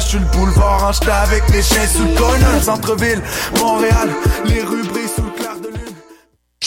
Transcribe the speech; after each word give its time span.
Je 0.00 0.06
suis 0.06 0.18
le 0.18 0.26
boulevard, 0.26 0.84
hein, 0.84 0.92
j'étais 0.92 1.10
avec 1.10 1.42
les 1.50 1.60
chiens 1.60 1.86
sous 1.86 2.04
le. 2.04 2.62
Centre-ville, 2.62 3.20
Montréal, 3.58 4.08
les 4.44 4.62
rues 4.62 4.84
brillent 4.84 5.08
sous 5.08 5.27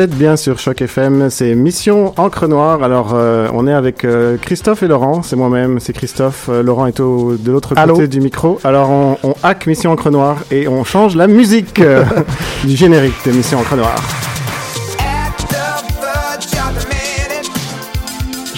Êtes 0.00 0.16
bien 0.16 0.36
sur 0.36 0.58
Choc 0.58 0.80
FM, 0.80 1.28
c'est 1.28 1.54
Mission 1.54 2.14
Encre 2.16 2.48
Noire. 2.48 2.82
Alors, 2.82 3.12
euh, 3.12 3.48
on 3.52 3.66
est 3.66 3.72
avec 3.72 4.04
euh, 4.04 4.38
Christophe 4.38 4.82
et 4.82 4.88
Laurent, 4.88 5.22
c'est 5.22 5.36
moi-même, 5.36 5.78
c'est 5.78 5.92
Christophe. 5.92 6.48
Euh, 6.48 6.62
Laurent 6.62 6.86
est 6.86 7.00
au, 7.00 7.36
de 7.36 7.52
l'autre 7.52 7.74
côté 7.74 8.08
du 8.08 8.20
micro. 8.20 8.58
Alors, 8.64 8.90
on, 8.90 9.18
on 9.22 9.34
hack 9.42 9.66
Mission 9.66 9.92
Encre 9.92 10.10
Noire 10.10 10.38
et 10.50 10.68
on 10.68 10.84
change 10.84 11.16
la 11.16 11.26
musique 11.26 11.82
du 12.64 12.76
générique 12.76 13.14
de 13.26 13.32
Mission 13.32 13.58
Encre 13.58 13.76
Noire. 13.76 14.19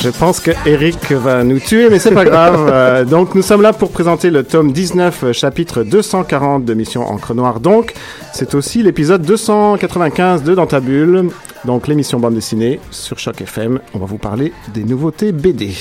Je 0.02 0.08
pense 0.08 0.40
que 0.40 0.50
Eric 0.66 1.12
va 1.12 1.44
nous 1.44 1.60
tuer, 1.60 1.88
mais 1.88 2.00
c'est 2.00 2.10
pas 2.10 2.24
grave. 2.24 2.70
Euh, 2.72 3.04
donc, 3.04 3.34
nous 3.34 3.42
sommes 3.42 3.62
là 3.62 3.72
pour 3.72 3.90
présenter 3.90 4.30
le 4.30 4.44
tome 4.44 4.72
19, 4.72 5.24
euh, 5.24 5.32
chapitre 5.32 5.82
240 5.82 6.64
de 6.64 6.74
Mission 6.74 7.02
Encre 7.02 7.34
Noire. 7.34 7.60
Donc, 7.60 7.92
c'est 8.32 8.54
aussi 8.54 8.82
l'épisode 8.82 9.22
295 9.22 10.42
de 10.42 10.54
Dans 10.54 10.66
ta 10.66 10.80
bulle. 10.80 11.28
Donc, 11.64 11.86
l'émission 11.86 12.18
bande 12.18 12.34
dessinée 12.34 12.80
sur 12.91 13.18
Choc 13.18 13.41
FM. 13.41 13.78
On 13.94 13.98
va 13.98 14.06
vous 14.06 14.18
parler 14.18 14.52
des 14.72 14.84
nouveautés 14.84 15.32
BD. 15.32 15.74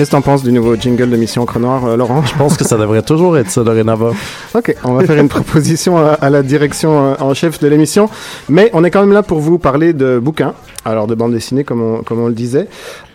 Qu'est-ce 0.00 0.12
que 0.12 0.16
t'en 0.16 0.22
penses 0.22 0.42
du 0.42 0.50
nouveau 0.50 0.76
jingle 0.76 1.10
de 1.10 1.16
Mission 1.18 1.42
Encre 1.42 1.58
Noire, 1.58 1.84
euh, 1.84 1.94
Laurent 1.94 2.22
Je 2.24 2.34
pense 2.34 2.56
que 2.56 2.64
ça 2.64 2.78
devrait 2.78 3.02
toujours 3.02 3.36
être 3.36 3.50
ça 3.50 3.62
dorénavant. 3.62 4.12
Ok, 4.54 4.74
on 4.84 4.94
va 4.94 5.04
faire 5.04 5.18
une 5.20 5.28
proposition 5.28 5.98
à, 5.98 6.12
à 6.12 6.30
la 6.30 6.42
direction 6.42 7.08
euh, 7.10 7.14
en 7.20 7.34
chef 7.34 7.60
de 7.60 7.68
l'émission, 7.68 8.08
mais 8.48 8.70
on 8.72 8.82
est 8.82 8.90
quand 8.90 9.00
même 9.00 9.12
là 9.12 9.22
pour 9.22 9.40
vous 9.40 9.58
parler 9.58 9.92
de 9.92 10.18
bouquins, 10.18 10.54
alors 10.86 11.06
de 11.06 11.14
bande 11.14 11.32
dessinée 11.34 11.64
comme 11.64 11.82
on, 11.82 12.02
comme 12.02 12.18
on 12.18 12.28
le 12.28 12.32
disait. 12.32 12.66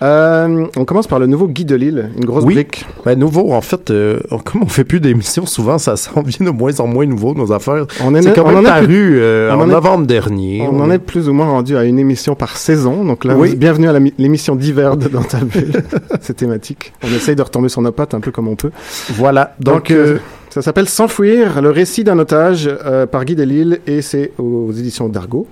Euh, 0.03 0.67
on 0.77 0.85
commence 0.85 1.07
par 1.07 1.17
le 1.17 1.25
nouveau 1.25 1.47
Guy 1.47 1.65
de 1.65 1.73
Lille, 1.73 2.11
une 2.19 2.25
grosse 2.25 2.43
Oui. 2.43 2.53
brique. 2.53 2.85
Ben, 3.03 3.17
nouveau, 3.17 3.51
en 3.53 3.61
fait, 3.61 3.91
on- 4.29 4.37
comme 4.37 4.61
on 4.61 4.67
fait 4.67 4.83
plus 4.83 4.99
d'émissions, 4.99 5.47
souvent, 5.47 5.79
ça 5.79 5.95
s'en 5.97 6.21
vient 6.21 6.45
de 6.45 6.51
moins 6.51 6.79
en 6.79 6.85
moins 6.85 7.07
nouveau, 7.07 7.33
nos 7.33 7.51
affaires. 7.51 7.87
On 8.03 8.13
est- 8.13 8.21
C'est 8.21 8.33
quand 8.35 8.43
on 8.43 8.49
même 8.49 8.57
en 8.57 8.61
est 8.61 8.65
paru 8.81 9.19
en 9.51 9.63
est- 9.63 9.71
novembre 9.71 10.05
dernier. 10.05 10.61
On 10.71 10.79
en 10.81 10.91
est 10.91 10.99
plus 10.99 11.29
ou 11.29 11.33
moins 11.33 11.47
rendu 11.47 11.75
à 11.77 11.83
une 11.83 11.97
émission 11.97 12.35
par 12.35 12.57
saison, 12.57 13.03
donc 13.03 13.25
là, 13.25 13.33
Oui. 13.35 13.55
bienvenue 13.55 13.89
à 13.89 13.93
l'émission 14.19 14.55
d'hiver 14.55 14.97
de 14.97 15.07
Dans 15.07 15.23
ta 15.23 15.39
bulle. 15.39 15.83
C'est 16.21 16.35
thématique. 16.35 16.74
On 17.03 17.07
essaye 17.07 17.35
de 17.35 17.41
retomber 17.41 17.69
sur 17.69 17.81
nos 17.81 17.91
pattes 17.91 18.13
un 18.13 18.19
peu 18.19 18.31
comme 18.31 18.47
on 18.47 18.55
peut. 18.55 18.71
Voilà. 19.09 19.55
Donc, 19.59 19.75
Donc, 19.75 19.91
euh, 19.91 20.15
euh, 20.15 20.19
ça 20.49 20.61
s'appelle 20.61 20.87
S'enfuir, 20.87 21.61
le 21.61 21.69
récit 21.69 22.03
d'un 22.03 22.19
otage 22.19 22.67
euh, 22.67 23.05
par 23.05 23.25
Guy 23.25 23.35
Delisle 23.35 23.79
et 23.87 24.01
c'est 24.01 24.31
aux 24.37 24.71
éditions 24.71 25.09
d'Argo. 25.09 25.47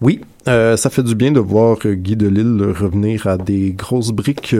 oui, 0.00 0.20
euh, 0.48 0.76
ça 0.76 0.88
fait 0.88 1.02
du 1.02 1.14
bien 1.14 1.32
de 1.32 1.40
voir 1.40 1.78
Guy 1.84 2.16
Delisle 2.16 2.74
revenir 2.78 3.26
à 3.26 3.36
des 3.36 3.72
grosses 3.72 4.12
briques 4.12 4.54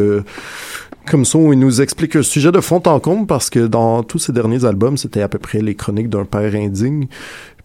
comme 1.08 1.24
ça 1.24 1.38
où 1.38 1.52
il 1.52 1.58
nous 1.58 1.80
explique 1.80 2.16
un 2.16 2.22
sujet 2.22 2.52
de 2.52 2.60
fond 2.60 2.82
en 2.84 3.00
comble 3.00 3.26
parce 3.26 3.48
que 3.50 3.66
dans 3.66 4.02
tous 4.02 4.18
ses 4.18 4.32
derniers 4.32 4.64
albums, 4.64 4.96
c'était 4.96 5.22
à 5.22 5.28
peu 5.28 5.38
près 5.38 5.60
les 5.60 5.74
chroniques 5.74 6.10
d'un 6.10 6.24
père 6.24 6.54
indigne. 6.54 7.08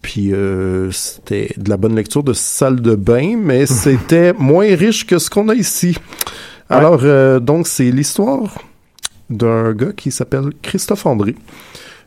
Puis 0.02 0.32
euh, 0.32 0.90
c'était 0.90 1.50
de 1.56 1.70
la 1.70 1.76
bonne 1.76 1.94
lecture 1.94 2.22
de 2.22 2.32
salle 2.32 2.80
de 2.80 2.94
bain, 2.94 3.38
mais 3.42 3.66
c'était 3.66 4.32
moins 4.34 4.74
riche 4.74 5.06
que 5.06 5.18
ce 5.18 5.30
qu'on 5.30 5.48
a 5.48 5.54
ici. 5.54 5.96
Alors, 6.76 7.00
euh, 7.04 7.40
donc, 7.40 7.66
c'est 7.66 7.90
l'histoire 7.90 8.58
d'un 9.30 9.72
gars 9.72 9.92
qui 9.96 10.10
s'appelle 10.10 10.50
Christophe 10.62 11.06
André. 11.06 11.34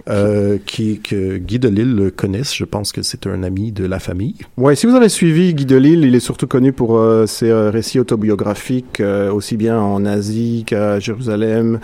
euh, 0.09 0.57
qui 0.65 1.01
que 1.01 1.35
Guy 1.37 1.59
Delisle 1.59 2.11
connaisse. 2.15 2.55
Je 2.55 2.63
pense 2.63 2.93
que 2.93 3.01
c'est 3.01 3.27
un 3.27 3.43
ami 3.43 3.73
de 3.73 3.85
la 3.85 3.99
famille. 3.99 4.35
Ouais, 4.55 4.73
si 4.75 4.85
vous 4.87 4.95
avez 4.95 5.09
suivi 5.09 5.53
Guy 5.53 5.65
Delisle, 5.65 6.05
il 6.05 6.15
est 6.15 6.21
surtout 6.21 6.47
connu 6.47 6.71
pour 6.71 6.97
euh, 6.97 7.25
ses 7.25 7.49
euh, 7.49 7.69
récits 7.69 7.99
autobiographiques, 7.99 9.01
aussi 9.33 9.57
bien 9.57 9.77
en 9.79 10.05
Asie 10.05 10.63
qu'à 10.65 10.99
Jérusalem, 10.99 11.79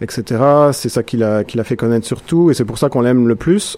etc. 0.00 0.40
C'est 0.72 0.88
ça 0.88 1.02
qu'il 1.02 1.22
a, 1.22 1.44
qu'il 1.44 1.60
a 1.60 1.64
fait 1.64 1.76
connaître 1.76 2.06
surtout, 2.06 2.50
et 2.50 2.54
c'est 2.54 2.64
pour 2.64 2.78
ça 2.78 2.88
qu'on 2.88 3.02
l'aime 3.02 3.28
le 3.28 3.36
plus. 3.36 3.76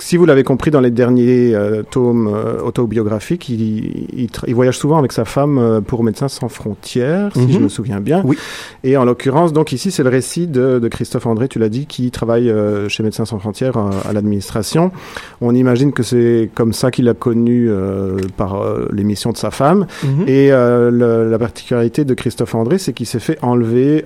Si 0.00 0.16
vous 0.16 0.26
l'avez 0.26 0.42
compris 0.42 0.72
dans 0.72 0.80
les 0.80 0.90
derniers 0.90 1.54
euh, 1.54 1.82
tomes 1.84 2.26
euh, 2.26 2.60
autobiographiques, 2.60 3.48
il, 3.48 4.06
il, 4.12 4.26
tra- 4.26 4.44
il 4.48 4.54
voyage 4.54 4.76
souvent 4.76 4.98
avec 4.98 5.12
sa 5.12 5.24
femme 5.24 5.56
euh, 5.58 5.80
pour 5.80 6.02
Médecins 6.02 6.26
sans 6.28 6.48
frontières, 6.48 7.30
si 7.32 7.40
Mhm. 7.42 7.50
je 7.52 7.58
me 7.60 7.68
souviens 7.68 8.00
bien. 8.00 8.20
Oui. 8.24 8.36
Et 8.82 8.96
en 8.96 9.04
l'occurrence, 9.04 9.52
donc 9.52 9.70
ici, 9.72 9.92
c'est 9.92 10.02
le 10.02 10.08
récit 10.10 10.48
de, 10.48 10.80
de 10.80 10.88
Christophe 10.88 11.26
André, 11.26 11.46
tu 11.48 11.60
l'as 11.60 11.68
dit, 11.68 11.86
qui 11.86 12.10
travaille 12.10 12.52
chez 12.88 13.02
Médecins 13.04 13.24
sans 13.24 13.38
frontières 13.38 13.76
à 13.76 14.12
l'administration. 14.12 14.90
On 15.40 15.54
imagine 15.54 15.92
que 15.92 16.02
c'est 16.02 16.50
comme 16.54 16.72
ça 16.72 16.90
qu'il 16.90 17.08
a 17.08 17.14
connu 17.14 17.70
par 18.36 18.62
l'émission 18.92 19.30
de 19.30 19.36
sa 19.36 19.50
femme. 19.52 19.86
Mhm. 20.02 20.24
Et 20.26 20.48
le- 20.50 21.28
la 21.30 21.38
particularité 21.38 22.04
de 22.04 22.14
Christophe 22.14 22.54
André, 22.56 22.78
c'est 22.78 22.92
qu'il 22.92 23.06
s'est 23.06 23.20
fait 23.20 23.38
enlever 23.42 24.04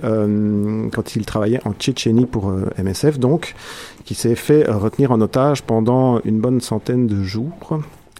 quand 0.93 1.15
il 1.15 1.25
travaillait 1.25 1.59
en 1.65 1.73
Tchétchénie 1.73 2.25
pour 2.27 2.53
MSF, 2.77 3.17
donc, 3.19 3.55
qui 4.05 4.15
s'est 4.15 4.35
fait 4.35 4.65
retenir 4.69 5.11
en 5.11 5.19
otage 5.21 5.61
pendant 5.63 5.78
une 6.25 6.39
bonne 6.39 6.61
centaine 6.61 7.07
de 7.07 7.23
jours. 7.23 7.79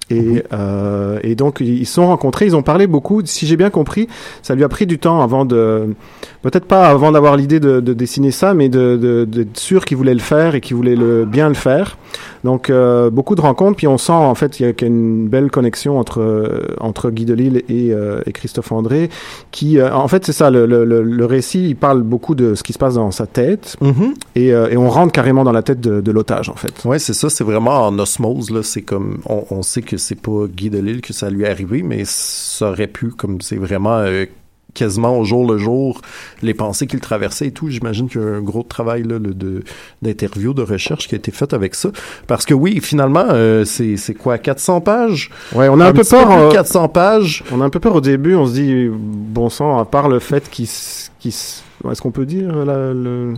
Et, 0.10 0.44
euh, 0.54 1.20
et 1.24 1.36
donc 1.36 1.60
ils 1.60 1.86
se 1.86 1.94
sont 1.94 2.08
rencontrés, 2.08 2.46
ils 2.46 2.56
ont 2.56 2.64
parlé 2.64 2.88
beaucoup. 2.88 3.22
Si 3.26 3.46
j'ai 3.46 3.58
bien 3.58 3.70
compris, 3.70 4.08
ça 4.42 4.56
lui 4.56 4.64
a 4.64 4.70
pris 4.70 4.86
du 4.88 4.98
temps 4.98 5.22
avant 5.22 5.46
de, 5.46 5.94
peut-être 6.42 6.66
pas 6.66 6.88
avant 6.88 7.12
d'avoir 7.12 7.38
l'idée 7.38 7.60
de, 7.60 7.80
de 7.80 7.94
dessiner 7.94 8.32
ça, 8.32 8.54
mais 8.54 8.70
de 8.70 8.98
de- 8.98 9.26
d'être 9.26 9.58
sûr 9.60 9.86
qu'il 9.86 9.98
voulait 9.98 10.14
le 10.16 10.20
faire 10.20 10.56
et 10.56 10.62
qu'il 10.62 10.76
voulait 10.76 10.96
le 10.96 11.26
bien 11.26 11.48
le 11.48 11.54
faire. 11.56 11.98
Donc 12.44 12.70
euh, 12.70 13.10
beaucoup 13.10 13.36
de 13.36 13.42
rencontres, 13.42 13.76
puis 13.78 13.88
on 13.88 13.98
sent 13.98 14.14
en 14.14 14.34
fait 14.34 14.60
il 14.60 14.64
y 14.66 14.66
a 14.70 14.74
qu'il 14.74 14.88
y 14.88 14.92
a 14.92 14.94
une 14.94 15.28
belle 15.28 15.52
connexion 15.52 16.00
entre 16.00 16.22
euh, 16.22 16.62
entre 16.80 17.12
Guy 17.12 17.26
Delisle 17.26 17.58
et, 17.70 17.94
euh, 17.94 18.22
et 18.26 18.32
Christophe 18.32 18.72
André, 18.72 19.10
qui 19.52 19.78
euh, 19.78 19.94
en 19.94 20.08
fait 20.08 20.26
c'est 20.26 20.32
ça 20.32 20.50
le, 20.50 20.66
le, 20.66 20.86
le, 20.86 21.26
récit, 21.26 21.68
il 21.70 21.76
parle 21.76 22.02
beaucoup 22.02 22.36
de 22.36 22.56
ce 22.56 22.64
qui 22.64 22.74
se 22.74 22.80
passe 22.80 22.94
dans 22.96 23.12
sa 23.12 23.28
tête 23.28 23.76
Mhm. 23.82 24.14
et, 24.36 24.54
euh, 24.54 24.70
et 24.70 24.78
on 24.78 24.90
rentre 24.90 25.12
carrément 25.12 25.44
dans 25.44 25.52
la 25.52 25.62
tête 25.64 25.82
de, 25.82 26.00
de 26.02 26.12
l'otage 26.12 26.50
en 26.50 26.56
fait. 26.56 26.74
Ouais, 26.86 26.98
c'est 26.98 27.14
ça, 27.14 27.30
c'est 27.30 27.44
vraiment 27.44 27.86
en 27.88 28.00
osmose 28.00 28.50
là, 28.52 28.64
c'est 28.64 28.82
comme 28.84 29.20
on, 29.28 29.44
on 29.52 29.62
sait 29.62 29.82
que 29.82 29.98
c'est 30.00 30.19
pas 30.19 30.48
Guy 30.48 30.69
Delisle 30.69 31.01
que 31.01 31.13
ça 31.13 31.30
lui 31.30 31.44
est 31.44 31.50
arrivé, 31.50 31.84
mais 31.84 32.04
ça 32.06 32.72
aurait 32.72 32.88
pu 32.88 33.10
comme 33.10 33.42
c'est 33.42 33.57
vraiment 33.57 33.98
euh, 34.00 34.25
quasiment 34.74 35.18
au 35.18 35.24
jour 35.24 35.51
le 35.51 35.57
jour 35.57 36.01
les 36.42 36.54
pensées 36.54 36.88
qu'il 36.88 37.00
traversait 37.00 37.48
et 37.48 37.51
tout. 37.51 37.69
J'imagine 37.69 38.07
qu'il 38.10 38.22
y 38.22 38.24
a 38.24 38.28
un 38.28 38.42
gros 38.42 38.63
travail 38.63 39.04
là, 39.04 39.19
de 39.19 39.63
d'interview, 40.01 40.54
de 40.54 40.62
recherche 40.62 41.07
qui 41.07 41.16
a 41.16 41.18
été 41.18 41.31
fait 41.31 41.54
avec 41.54 41.75
ça. 41.75 41.90
Parce 42.28 42.46
que 42.46 42.54
oui, 42.54 42.80
finalement, 42.81 43.25
euh, 43.30 43.66
c'est 43.66 43.98
c'est 43.98 44.13
quoi, 44.13 44.38
400 44.38 44.81
pages? 44.81 45.30
Ouais, 45.54 45.69
on 45.69 45.80
a 45.80 45.88
un, 45.88 45.94
peu 45.94 46.04
peur. 46.04 46.28
plus 46.28 46.36
de 46.36 46.42
euh, 46.42 46.51
400 46.51 46.90
pages. 46.90 47.44
On 47.51 47.62
a 47.62 47.66
un 47.66 47.69
peu 47.69 47.80
peur 47.80 47.96
au 47.96 48.01
début, 48.01 48.36
on 48.36 48.46
se 48.48 48.54
dit, 48.54 48.88
bon 48.92 49.50
sang, 49.50 49.78
à 49.80 49.86
part 49.86 50.10
le 50.10 50.19
fait 50.19 50.50
qu'il 50.50 50.66
Est-ce 50.66 52.01
qu'on 52.01 52.12
peut 52.12 52.25
dire 52.25 52.66
la- 52.66 52.94
le... 52.94 53.34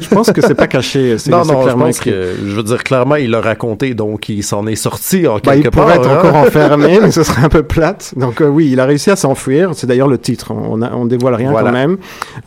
Je 0.00 0.08
pense 0.08 0.30
que 0.30 0.40
c'est 0.40 0.54
pas 0.54 0.66
caché, 0.68 1.16
Non, 1.28 1.44
non, 1.44 1.66
je 1.68 1.72
pense 1.74 1.96
écrit. 1.96 2.10
que, 2.10 2.34
je 2.46 2.54
veux 2.54 2.62
dire, 2.62 2.84
clairement, 2.84 3.16
il 3.16 3.30
l'a 3.30 3.40
raconté, 3.40 3.94
donc 3.94 4.28
il 4.28 4.42
s'en 4.42 4.66
est 4.66 4.76
sorti 4.76 5.26
en 5.26 5.34
Bah, 5.34 5.40
quelque 5.40 5.64
il 5.66 5.70
part. 5.70 5.84
pourrait 5.84 5.96
être 5.96 6.08
hein. 6.08 6.18
encore 6.18 6.34
enfermé, 6.36 6.98
mais 7.02 7.10
ce 7.10 7.22
serait 7.22 7.42
un 7.44 7.48
peu 7.48 7.62
plate. 7.62 8.14
Donc 8.16 8.40
euh, 8.40 8.46
oui, 8.48 8.68
il 8.72 8.78
a 8.80 8.84
réussi 8.84 9.10
à 9.10 9.16
s'enfuir. 9.16 9.70
C'est 9.74 9.86
d'ailleurs 9.86 10.08
le 10.08 10.18
titre. 10.18 10.52
On, 10.52 10.82
a, 10.82 10.92
on 10.94 11.06
dévoile 11.06 11.34
rien 11.34 11.50
Voilà. 11.50 11.70
quand 11.70 11.76
même. 11.76 11.96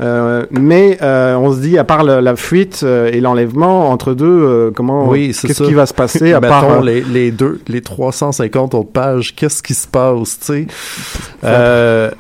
Euh, 0.02 0.46
mais 0.52 0.98
euh, 1.02 1.36
on 1.36 1.54
se 1.54 1.60
dit, 1.60 1.78
à 1.78 1.84
part 1.84 2.04
la 2.04 2.36
fuite 2.36 2.84
et 2.84 3.20
l'enlèvement, 3.20 3.90
entre 3.92 4.14
deux, 4.14 4.72
comment, 4.76 5.08
Oui, 5.10 5.34
c'est 5.34 5.48
qu'est-ce 5.48 5.64
qui 5.64 5.74
va 5.74 5.86
se 5.86 5.94
passer 5.94 6.34
à 6.34 6.42
part 6.42 6.70
Mettons 6.70 6.82
les, 6.82 7.02
les 7.02 7.32
deux, 7.32 7.60
les 7.68 7.82
350 7.82 8.74
autres 8.76 8.92
pages, 8.92 9.36
qu'est-ce 9.36 9.62
qui 9.62 9.74
se 9.74 9.88
passe, 9.88 10.40
tu 10.40 10.46
sais? 10.46 10.68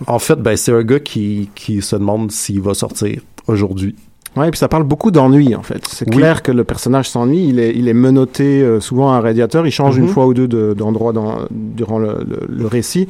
En 0.07 0.19
fait, 0.19 0.35
ben, 0.35 0.57
c'est 0.57 0.71
un 0.73 0.83
gars 0.83 0.99
qui, 0.99 1.49
qui 1.55 1.81
se 1.81 1.95
demande 1.95 2.31
s'il 2.31 2.61
va 2.61 2.73
sortir 2.73 3.21
aujourd'hui. 3.47 3.95
Ouais, 4.39 4.47
et 4.47 4.51
puis 4.51 4.57
ça 4.59 4.67
parle 4.67 4.83
beaucoup 4.83 5.11
d'ennui 5.11 5.53
en 5.55 5.63
fait. 5.63 5.83
C'est 5.87 6.07
Oui. 6.09 6.15
clair 6.17 6.41
que 6.43 6.51
le 6.51 6.63
personnage 6.63 7.09
s'ennuie. 7.09 7.47
Il 7.49 7.59
est, 7.59 7.73
il 7.75 7.87
est 7.87 7.93
menotté 7.93 8.61
euh, 8.61 8.79
souvent 8.79 9.11
à 9.11 9.17
un 9.17 9.21
radiateur. 9.21 9.67
Il 9.67 9.71
change 9.71 9.97
Mhm. 9.97 10.05
une 10.05 10.09
fois 10.09 10.25
ou 10.27 10.33
deux 10.33 10.47
de- 10.47 10.73
d'endroit 10.77 11.13
durant 11.51 11.99
le, 11.99 12.15
le, 12.27 12.39
le 12.47 12.65
récit. 12.67 13.07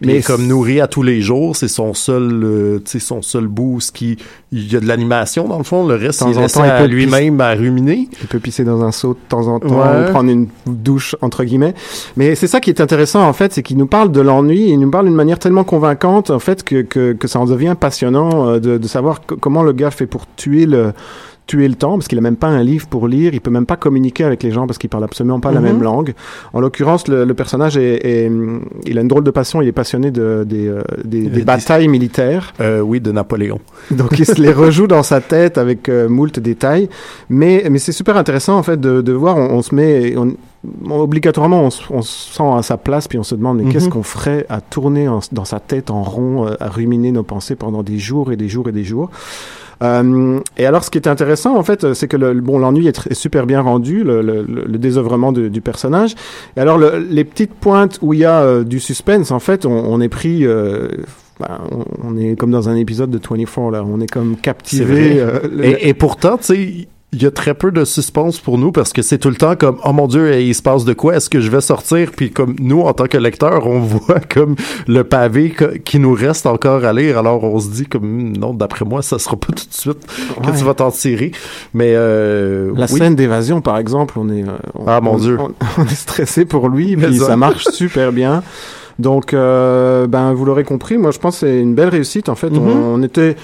Mais 0.00 0.20
comme 0.20 0.46
nourri 0.46 0.80
à 0.80 0.86
tous 0.88 1.02
les 1.02 1.20
jours, 1.22 1.56
c'est 1.56 1.68
son 1.68 1.94
seul, 1.94 2.42
euh, 2.44 2.78
son 2.84 3.22
seul 3.22 3.46
boost 3.46 3.94
qui, 3.96 4.18
il 4.56 4.72
y 4.72 4.76
a 4.76 4.80
de 4.80 4.86
l'animation 4.86 5.48
dans 5.48 5.58
le 5.58 5.64
fond. 5.64 5.86
Le 5.86 5.96
reste, 5.96 6.20
De 6.20 6.24
temps 6.26 6.30
il 6.30 6.38
en 6.38 6.46
temps, 6.46 6.64
il 6.64 6.82
peut 6.82 6.88
lui-même 6.90 7.40
à 7.40 7.54
ruminer. 7.54 8.08
Il 8.22 8.28
peut 8.28 8.38
pisser 8.38 8.62
dans 8.62 8.82
un 8.84 8.92
seau 8.92 9.14
de 9.14 9.18
temps 9.28 9.48
en 9.48 9.58
temps, 9.58 9.80
Ouais. 9.80 10.08
ou 10.08 10.10
prendre 10.12 10.30
une 10.30 10.46
douche 10.66 11.16
entre 11.22 11.42
guillemets. 11.44 11.74
Mais 12.16 12.34
c'est 12.36 12.46
ça 12.46 12.60
qui 12.60 12.70
est 12.70 12.80
intéressant 12.80 13.26
en 13.26 13.32
fait, 13.32 13.52
c'est 13.52 13.62
qu'il 13.62 13.76
nous 13.76 13.86
parle 13.88 14.12
de 14.12 14.20
l'ennui. 14.20 14.68
Il 14.70 14.78
nous 14.78 14.90
parle 14.90 15.06
d'une 15.06 15.14
manière 15.14 15.38
tellement 15.40 15.64
convaincante 15.64 16.30
en 16.30 16.38
fait 16.38 16.62
que 16.62 16.82
que, 16.82 17.12
que 17.12 17.26
ça 17.28 17.40
en 17.40 17.46
devient 17.46 17.74
passionnant 17.78 18.48
euh, 18.48 18.60
de, 18.60 18.78
de 18.78 18.86
savoir 18.86 19.20
co- 19.26 19.36
comment 19.36 19.62
le 19.62 19.72
gars 19.72 19.90
fait 19.90 20.06
pour 20.06 20.22
tuer 20.36 20.66
le 20.66 20.92
tuer 21.46 21.68
le 21.68 21.74
temps 21.74 21.98
parce 21.98 22.08
qu'il 22.08 22.16
a 22.16 22.22
même 22.22 22.36
pas 22.36 22.46
un 22.46 22.62
livre 22.62 22.86
pour 22.86 23.06
lire, 23.06 23.34
il 23.34 23.40
peut 23.42 23.50
même 23.50 23.66
pas 23.66 23.76
communiquer 23.76 24.24
avec 24.24 24.42
les 24.42 24.50
gens 24.50 24.66
parce 24.66 24.78
qu'il 24.78 24.88
parle 24.88 25.04
absolument 25.04 25.40
pas 25.40 25.52
la 25.52 25.60
Mhm. 25.60 25.66
même 25.66 25.82
langue. 25.82 26.14
En 26.54 26.60
l'occurrence, 26.60 27.06
le, 27.06 27.26
le 27.26 27.34
personnage 27.34 27.76
est, 27.76 27.96
est- 28.02 28.30
il 28.86 28.96
a 28.96 29.02
une 29.02 29.08
drôle 29.08 29.24
de 29.24 29.30
passion, 29.30 29.60
il 29.60 29.68
est 29.68 29.72
passionné 29.72 30.10
de, 30.10 30.22
euh, 30.22 30.44
des, 30.46 30.72
des 31.04 31.28
des- 31.28 31.42
batailles 31.42 31.88
militaires. 31.88 32.54
Euh, 32.62 32.80
oui, 32.80 32.98
de 32.98 33.12
Napoléon. 33.12 33.60
Donc 33.90 34.18
il 34.18 34.24
se 34.24 34.40
les 34.44 34.52
rejoue 34.52 34.86
dans 34.86 35.02
sa 35.02 35.20
tête 35.20 35.58
avec 35.58 35.88
euh, 35.88 36.08
moult 36.08 36.38
détails. 36.38 36.88
Mais, 37.28 37.64
mais 37.70 37.78
c'est 37.78 37.92
super 37.92 38.16
intéressant 38.16 38.56
en 38.58 38.62
fait 38.62 38.80
de, 38.80 39.00
de 39.00 39.12
voir, 39.12 39.36
on, 39.36 39.50
on 39.50 39.62
se 39.62 39.74
met, 39.74 40.16
on, 40.16 40.34
on- 40.88 41.00
obligatoirement 41.00 41.62
on, 41.62 41.70
se- 41.70 41.82
sent 42.02 42.42
à 42.56 42.62
sa 42.62 42.76
place 42.76 43.08
puis 43.08 43.18
on 43.18 43.22
se 43.22 43.34
demande 43.34 43.58
mais 43.58 43.64
Mhm. 43.64 43.72
qu'est-ce 43.72 43.88
qu'on 43.88 44.02
ferait 44.02 44.46
à 44.48 44.60
tourner 44.60 45.08
en- 45.08 45.20
dans 45.32 45.44
sa 45.44 45.60
tête 45.60 45.90
en 45.90 46.02
rond, 46.02 46.46
euh, 46.46 46.54
à 46.60 46.68
ruminer 46.68 47.12
nos 47.12 47.22
pensées 47.22 47.56
pendant 47.56 47.82
des 47.82 47.98
jours 47.98 48.32
et 48.32 48.36
des 48.36 48.48
jours 48.48 48.68
et 48.68 48.72
des 48.72 48.84
jours. 48.84 49.10
Euh, 49.82 50.38
et 50.56 50.66
alors, 50.66 50.84
ce 50.84 50.90
qui 50.90 50.98
est 50.98 51.08
intéressant, 51.08 51.56
en 51.56 51.62
fait, 51.64 51.92
c'est 51.94 52.06
que 52.06 52.16
le, 52.16 52.32
bon, 52.40 52.58
l'ennui 52.58 52.86
est, 52.86 53.12
super 53.12 53.44
bien 53.44 53.60
rendu, 53.60 54.04
le, 54.04 54.22
le, 54.22 54.42
le- 54.42 54.64
le 54.66 54.78
désœuvrement 54.78 55.32
de- 55.32 55.48
du 55.48 55.60
personnage. 55.60 56.14
Et 56.56 56.60
alors, 56.60 56.78
le- 56.78 56.98
les 57.10 57.24
petites 57.24 57.52
pointes 57.52 57.98
où 58.00 58.14
il 58.14 58.20
y 58.20 58.24
a 58.24 58.40
euh, 58.40 58.62
du 58.64 58.78
suspense, 58.78 59.32
en 59.32 59.40
fait, 59.40 59.66
on, 59.66 59.72
on 59.72 60.00
est 60.00 60.08
pris. 60.08 60.46
euh, 60.46 60.88
ben, 61.40 61.60
on, 61.70 61.84
on 62.04 62.16
est 62.16 62.36
comme 62.38 62.50
dans 62.50 62.68
un 62.68 62.76
épisode 62.76 63.10
de 63.10 63.18
24 63.18 63.70
là, 63.70 63.84
on 63.84 64.00
est 64.00 64.10
comme 64.10 64.36
captivé. 64.36 65.20
euh, 65.20 65.40
le- 65.50 65.64
Et, 65.64 65.88
et 65.88 65.94
pourtant, 65.94 66.36
tu 66.38 66.44
sais, 66.44 66.88
il 67.16 67.22
y 67.22 67.26
a 67.26 67.30
très 67.30 67.54
peu 67.54 67.70
de 67.70 67.84
suspense 67.84 68.40
pour 68.40 68.58
nous 68.58 68.72
parce 68.72 68.92
que 68.92 69.00
c'est 69.00 69.18
tout 69.18 69.28
le 69.30 69.36
temps 69.36 69.54
comme 69.54 69.76
oh 69.84 69.92
mon 69.92 70.08
dieu 70.08 70.36
il 70.40 70.52
se 70.52 70.62
passe 70.62 70.84
de 70.84 70.92
quoi? 70.94 71.14
Est-ce 71.14 71.30
que 71.30 71.38
je 71.38 71.48
vais 71.48 71.60
sortir? 71.60 72.10
Puis 72.10 72.32
comme 72.32 72.56
nous 72.58 72.80
en 72.80 72.92
tant 72.92 73.06
que 73.06 73.16
lecteurs 73.16 73.68
on 73.68 73.78
voit 73.82 74.18
comme 74.18 74.56
le 74.88 75.04
pavé 75.04 75.54
qui 75.84 76.00
nous 76.00 76.12
reste 76.12 76.44
encore 76.46 76.84
à 76.84 76.92
lire 76.92 77.16
alors 77.18 77.44
on 77.44 77.60
se 77.60 77.68
dit 77.68 77.86
comme 77.86 78.02
Hmm, 78.32 78.36
non 78.36 78.52
d'après 78.52 78.84
moi 78.84 79.00
ça 79.00 79.20
sera 79.20 79.36
pas 79.36 79.46
tout 79.52 79.64
de 79.68 79.72
suite 79.72 80.04
que 80.42 80.50
Ouais. 80.50 80.58
tu 80.58 80.64
vas 80.64 80.74
t'en 80.74 80.90
tirer 80.90 81.30
mais 81.72 81.92
euh, 81.94 82.72
La 82.76 82.86
oui. 82.90 82.98
scène 82.98 83.14
d'évasion, 83.14 83.60
par 83.60 83.78
exemple, 83.78 84.14
on 84.18 84.28
est, 84.28 84.42
euh, 84.42 84.56
on, 84.74 84.84
Ah, 84.88 85.00
mon 85.00 85.12
on- 85.12 85.18
Dieu. 85.18 85.38
on, 85.40 85.52
on 85.78 85.84
est 85.84 85.94
stressé 85.94 86.44
pour 86.46 86.68
lui, 86.68 86.96
Mais 86.98 87.06
puis 87.06 87.18
ça 87.18 87.36
marche 87.36 87.62
super 87.66 88.10
bien. 88.10 88.42
Donc, 88.98 89.34
euh, 89.34 90.06
ben, 90.06 90.32
vous 90.34 90.44
l'aurez 90.44 90.64
compris, 90.64 90.98
moi, 90.98 91.10
je 91.10 91.18
pense 91.18 91.34
que 91.34 91.40
c'est 91.46 91.60
une 91.60 91.74
belle 91.74 91.88
réussite. 91.88 92.28
En 92.28 92.34
fait, 92.34 92.50
Mhm. 92.50 92.58
on, 92.58 92.94
on 92.94 93.02
était, 93.02 93.34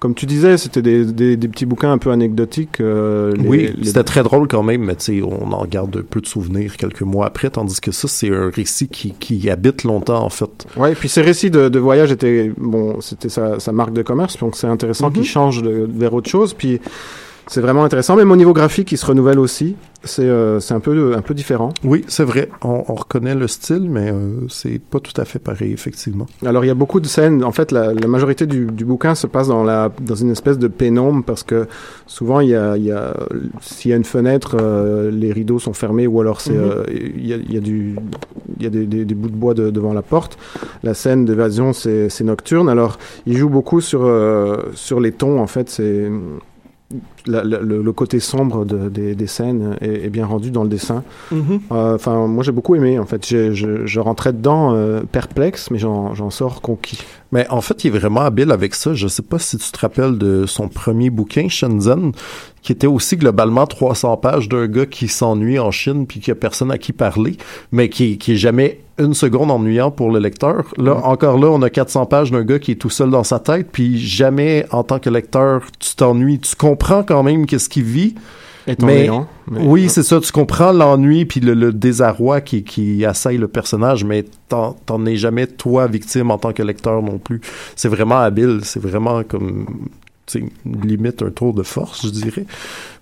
comme 0.00 0.14
tu 0.14 0.24
disais, 0.26 0.56
c'était 0.58 0.82
des, 0.82 1.04
des, 1.04 1.36
des 1.36 1.48
petits 1.48 1.66
bouquins 1.66 1.92
un 1.92 1.98
peu 1.98 2.10
anecdotiques. 2.10 2.80
euh, 2.80 3.32
les- 3.36 3.48
oui, 3.48 3.70
les- 3.76 3.86
c'était 3.86 4.02
très 4.04 4.22
drôle 4.22 4.48
quand 4.48 4.62
même, 4.62 4.82
mais 4.82 4.96
tu 4.96 5.20
sais, 5.20 5.22
on 5.22 5.52
en 5.52 5.64
garde 5.66 6.02
peu 6.02 6.20
de 6.20 6.26
souvenirs 6.26 6.76
quelques 6.76 7.02
mois 7.02 7.26
après, 7.26 7.50
tandis 7.50 7.80
que 7.80 7.92
ça, 7.92 8.08
c'est 8.08 8.30
un 8.34 8.50
récit 8.50 8.88
qui, 8.88 9.12
qui 9.18 9.48
habite 9.50 9.84
longtemps, 9.84 10.22
en 10.24 10.30
fait. 10.30 10.66
Et 10.90 10.94
puis 10.94 11.08
ces 11.08 11.22
récits 11.22 11.50
de, 11.50 11.68
de 11.68 11.78
voyage 11.78 12.10
étaient, 12.12 12.50
bon, 12.56 13.00
c'était 13.00 13.28
sa, 13.28 13.60
sa 13.60 13.72
marque 13.72 13.92
de 13.92 14.02
commerce, 14.02 14.38
donc 14.38 14.56
c'est 14.56 14.66
intéressant 14.66 15.08
Mhm. 15.08 15.12
qu'il 15.14 15.24
change 15.24 15.62
de, 15.62 15.86
vers 15.90 16.14
autre 16.14 16.28
chose. 16.30 16.54
Puis 16.54 16.80
c'est 17.46 17.60
vraiment 17.60 17.84
intéressant. 17.84 18.16
Même 18.16 18.30
au 18.30 18.36
niveau 18.36 18.54
graphique, 18.54 18.90
il 18.92 18.96
se 18.98 19.04
renouvelle 19.06 19.38
aussi. 19.38 19.76
C'est 20.04 20.22
euh, 20.28 20.60
c'est 20.60 20.74
un 20.74 20.80
peu, 20.80 21.14
un 21.16 21.22
peu 21.22 21.34
différent. 21.34 21.72
Oui, 21.84 22.04
c'est 22.08 22.24
vrai, 22.24 22.48
on, 22.62 22.84
on 22.88 22.94
reconnaît 22.94 23.34
le 23.34 23.48
style, 23.48 23.88
mais 23.90 24.10
euh, 24.12 24.46
c'est 24.48 24.78
pas 24.80 25.00
tout 25.00 25.18
à 25.20 25.24
fait 25.24 25.38
pareil, 25.38 25.72
effectivement. 25.72 26.26
Alors 26.44 26.64
il 26.64 26.68
y 26.68 26.70
a 26.70 26.74
beaucoup 26.74 27.00
de 27.00 27.06
scènes. 27.06 27.42
En 27.42 27.52
fait, 27.52 27.72
la, 27.72 27.92
la 27.94 28.06
majorité 28.06 28.46
du, 28.46 28.66
du 28.66 28.84
bouquin 28.84 29.14
se 29.14 29.26
passe 29.26 29.48
dans 29.48 29.64
la 29.64 29.90
dans 30.00 30.14
une 30.14 30.30
espèce 30.30 30.58
de 30.58 30.68
pénombre 30.68 31.24
parce 31.24 31.42
que 31.42 31.66
souvent 32.06 32.40
il 32.40 32.50
y 32.50 32.54
a 32.54 32.76
il 32.76 32.84
y 32.84 32.92
a 32.92 33.14
s'il 33.60 33.90
y 33.90 33.94
a 33.94 33.96
une 33.96 34.04
fenêtre, 34.04 34.56
euh, 34.60 35.10
les 35.10 35.32
rideaux 35.32 35.58
sont 35.58 35.72
fermés 35.72 36.06
ou 36.06 36.20
alors 36.20 36.40
c'est 36.40 36.52
Mhm. 36.52 36.60
euh, 36.70 36.84
il 36.90 37.26
y 37.26 37.32
a 37.32 37.36
il 37.36 37.52
y 37.54 37.56
a 37.56 37.60
du 37.60 37.96
il 38.58 38.62
y 38.62 38.66
a 38.66 38.70
des, 38.70 38.86
des, 38.86 39.04
des 39.04 39.14
bouts 39.14 39.28
de 39.30 39.36
bois 39.36 39.54
de- 39.54 39.70
devant 39.70 39.92
la 39.94 40.02
porte. 40.02 40.38
La 40.82 40.94
scène 40.94 41.24
d'évasion 41.24 41.72
c'est 41.72 42.10
nocturne. 42.22 42.68
Alors 42.68 42.98
il 43.26 43.36
joue 43.36 43.48
beaucoup 43.48 43.80
sur 43.80 44.02
euh, 44.04 44.56
sur 44.74 45.00
les 45.00 45.12
tons. 45.12 45.38
En 45.40 45.46
fait, 45.46 45.70
c'est 45.70 46.10
la- 47.26 47.44
la- 47.44 47.60
le, 47.60 47.92
côté 47.92 48.20
sombre 48.20 48.64
de- 48.64 48.88
des, 48.88 49.14
des 49.14 49.26
scènes 49.26 49.76
est, 49.80 50.04
est 50.06 50.10
bien 50.10 50.26
rendu 50.26 50.50
dans 50.50 50.62
le 50.62 50.68
dessin. 50.68 51.02
Euh, 51.32 51.94
Enfin, 51.94 52.26
moi 52.26 52.42
j'ai 52.44 52.52
beaucoup 52.52 52.74
aimé 52.74 52.98
en 52.98 53.06
fait. 53.06 53.26
Je, 53.26 53.52
je 53.86 54.00
rentrais 54.00 54.32
dedans 54.32 54.74
euh, 54.74 55.00
perplexe, 55.10 55.70
mais 55.70 55.78
j'en 55.78 56.30
sors 56.30 56.60
conquis. 56.60 56.98
Mais 57.34 57.48
en 57.50 57.60
fait, 57.60 57.82
il 57.82 57.88
est 57.88 57.98
vraiment 57.98 58.20
habile 58.20 58.52
avec 58.52 58.76
ça. 58.76 58.94
Je 58.94 59.08
sais 59.08 59.22
pas 59.22 59.40
si 59.40 59.58
tu 59.58 59.72
te 59.72 59.78
rappelles 59.80 60.18
de 60.18 60.46
son 60.46 60.68
premier 60.68 61.10
bouquin, 61.10 61.48
Shenzhen, 61.48 62.12
qui 62.62 62.70
était 62.70 62.86
aussi 62.86 63.16
globalement 63.16 63.66
300 63.66 64.16
pages 64.18 64.48
d'un 64.48 64.68
gars 64.68 64.86
qui 64.86 65.08
s'ennuie 65.08 65.58
en 65.58 65.72
Chine 65.72 66.06
puis 66.06 66.20
qui 66.20 66.30
a 66.30 66.36
personne 66.36 66.70
à 66.70 66.78
qui 66.78 66.92
parler, 66.92 67.36
mais 67.72 67.88
qui, 67.88 68.18
qui 68.18 68.34
est 68.34 68.36
jamais 68.36 68.78
une 68.98 69.14
seconde 69.14 69.50
ennuyant 69.50 69.90
pour 69.90 70.12
le 70.12 70.20
lecteur. 70.20 70.62
Là, 70.76 70.94
encore 71.02 71.36
là, 71.36 71.48
on 71.48 71.60
a 71.62 71.70
400 71.70 72.06
pages 72.06 72.30
d'un 72.30 72.44
gars 72.44 72.60
qui 72.60 72.70
est 72.70 72.76
tout 72.76 72.88
seul 72.88 73.10
dans 73.10 73.24
sa 73.24 73.40
tête, 73.40 73.66
puis 73.72 73.98
jamais, 73.98 74.64
en 74.70 74.84
tant 74.84 75.00
que 75.00 75.10
lecteur, 75.10 75.62
tu 75.80 75.96
t'ennuies. 75.96 76.38
Tu 76.38 76.54
comprends 76.54 77.02
quand 77.02 77.24
même 77.24 77.46
qu'est-ce 77.46 77.68
qu'il 77.68 77.82
vit. 77.82 78.14
Mais, 78.82 79.10
oui, 79.50 79.88
c'est 79.88 80.02
ça. 80.02 80.20
Tu 80.20 80.32
comprends 80.32 80.72
l'ennui 80.72 81.24
puis 81.26 81.40
le, 81.40 81.54
le 81.54 81.72
désarroi 81.72 82.40
qui, 82.40 82.64
qui 82.64 83.04
assaille 83.04 83.36
le 83.36 83.48
personnage, 83.48 84.04
mais 84.04 84.24
t'en 84.48 85.06
es 85.06 85.16
jamais 85.16 85.46
toi 85.46 85.86
victime 85.86 86.30
en 86.30 86.38
tant 86.38 86.52
que 86.52 86.62
lecteur 86.62 87.02
non 87.02 87.18
plus. 87.18 87.40
C'est 87.76 87.88
vraiment 87.88 88.18
habile. 88.18 88.60
C'est 88.62 88.80
vraiment 88.80 89.22
comme 89.22 89.66
limite 90.64 91.22
un 91.22 91.30
tour 91.30 91.52
de 91.52 91.62
force, 91.62 92.06
je 92.06 92.10
dirais. 92.10 92.46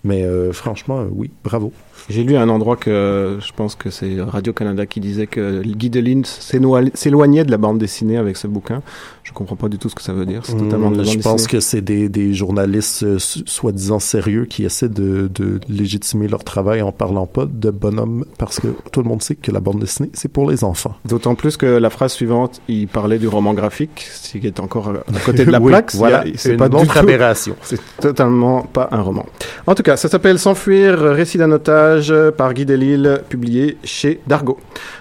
Mais 0.04 0.24
euh, 0.24 0.52
franchement, 0.52 1.00
euh, 1.00 1.06
oui, 1.12 1.30
bravo. 1.44 1.72
J'ai 2.08 2.24
lu 2.24 2.34
à 2.34 2.42
un 2.42 2.48
endroit 2.48 2.74
que 2.76 3.38
je 3.40 3.52
pense 3.52 3.76
que 3.76 3.88
c'est 3.90 4.20
Radio-Canada 4.20 4.86
qui 4.86 4.98
disait 4.98 5.28
que 5.28 5.62
Guy 5.62 5.88
s'énoi- 6.24 6.90
s'éloignait 6.94 7.44
de 7.44 7.52
la 7.52 7.58
bande 7.58 7.78
dessinée 7.78 8.16
avec 8.16 8.36
ce 8.36 8.48
bouquin. 8.48 8.82
Je 9.22 9.32
comprends 9.32 9.54
pas 9.54 9.68
du 9.68 9.78
tout 9.78 9.88
ce 9.88 9.94
que 9.94 10.02
ça 10.02 10.12
veut 10.12 10.26
dire. 10.26 10.40
C'est 10.44 10.56
totalement 10.56 10.90
de 10.90 10.96
la 10.96 11.02
Hmm, 11.02 11.06
bande 11.06 11.12
je 11.14 11.18
pense 11.20 11.42
dessinée. 11.42 11.50
que 11.52 11.60
c'est 11.60 11.80
des, 11.80 12.08
des 12.08 12.34
journalistes 12.34 13.04
euh, 13.04 13.18
soi-disant 13.20 14.00
sérieux 14.00 14.46
qui 14.46 14.64
essaient 14.64 14.88
de, 14.88 15.30
de 15.32 15.60
légitimer 15.68 16.26
leur 16.26 16.42
travail 16.42 16.82
en 16.82 16.90
parlant 16.90 17.26
pas 17.26 17.46
de 17.46 17.70
bonhomme 17.70 18.24
parce 18.36 18.58
que 18.58 18.68
tout 18.90 19.00
le 19.02 19.08
monde 19.08 19.22
sait 19.22 19.36
que 19.36 19.52
la 19.52 19.60
bande 19.60 19.78
dessinée, 19.78 20.10
c'est 20.14 20.28
pour 20.28 20.50
les 20.50 20.64
enfants. 20.64 20.96
D'autant 21.04 21.36
plus 21.36 21.56
que 21.56 21.66
la 21.66 21.90
phrase 21.90 22.12
suivante, 22.12 22.60
il 22.66 22.88
parlait 22.88 23.20
du 23.20 23.28
roman 23.28 23.54
graphique, 23.54 24.08
ce 24.12 24.38
qui 24.38 24.46
est 24.48 24.58
encore 24.58 24.88
à 24.90 25.20
côté 25.24 25.44
de 25.44 25.50
la 25.52 25.60
Oui, 25.60 25.68
plaque. 25.70 25.94
voilà, 25.94 26.24
c'est 26.34 26.52
une 26.52 26.56
pas 26.56 26.68
du 26.68 26.74
autre 26.76 26.96
aberration. 26.96 27.54
C'est 27.62 27.78
totalement 28.00 28.62
pas 28.62 28.88
un 28.90 29.02
roman. 29.02 29.24
En 29.68 29.76
tout 29.76 29.84
cas, 29.84 29.91
ça 29.96 30.08
s'appelle 30.08 30.38
S'enfuir, 30.38 30.98
récit 30.98 31.38
d'un 31.38 31.50
otage 31.50 32.14
par 32.36 32.54
Guy 32.54 32.64
Delisle, 32.64 33.22
publié 33.28 33.76
chez 33.84 34.20
Dargo. 34.26 34.58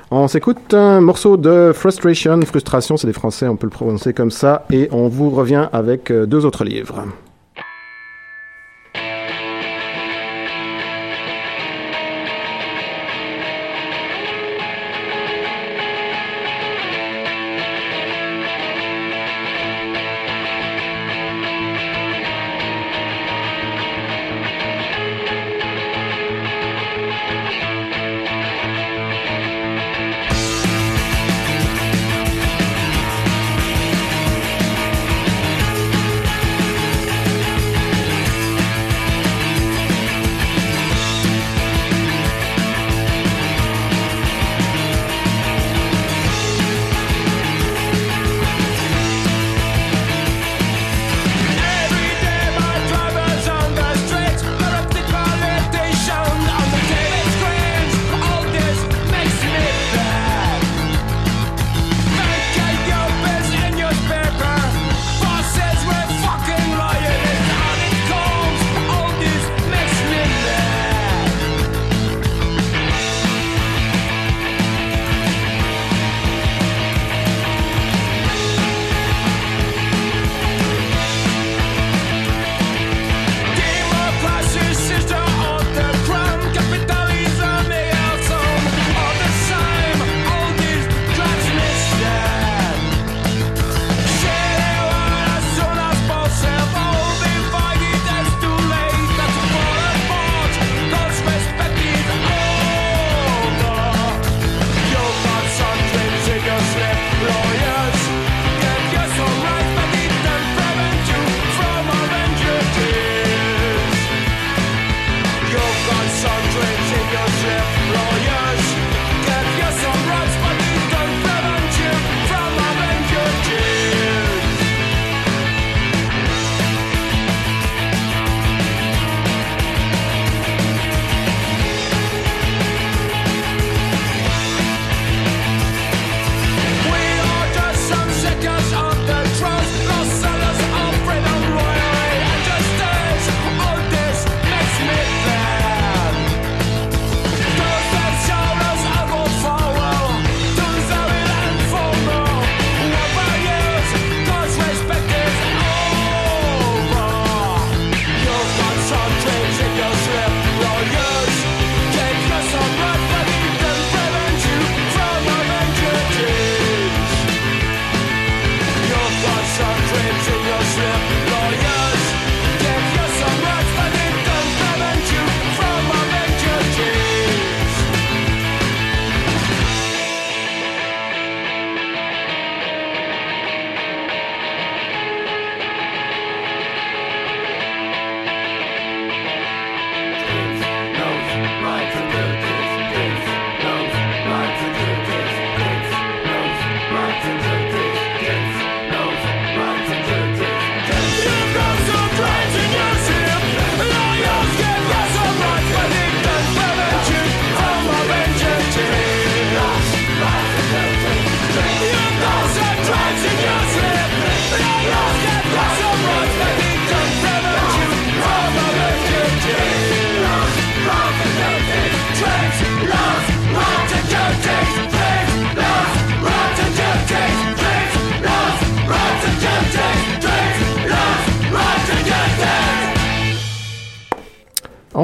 On 0.09 0.27
s'écoute 0.27 0.73
un 0.73 1.01
morceau 1.01 1.37
de 1.37 1.71
Frustration, 1.73 2.39
Frustration, 2.41 2.97
c'est 2.97 3.07
des 3.07 3.13
Français, 3.13 3.47
on 3.47 3.55
peut 3.55 3.67
le 3.67 3.71
prononcer 3.71 4.13
comme 4.13 4.31
ça, 4.31 4.65
et 4.71 4.89
on 4.91 5.07
vous 5.07 5.29
revient 5.29 5.67
avec 5.71 6.11
euh, 6.11 6.25
deux 6.25 6.45
autres 6.45 6.63
livres. 6.63 7.05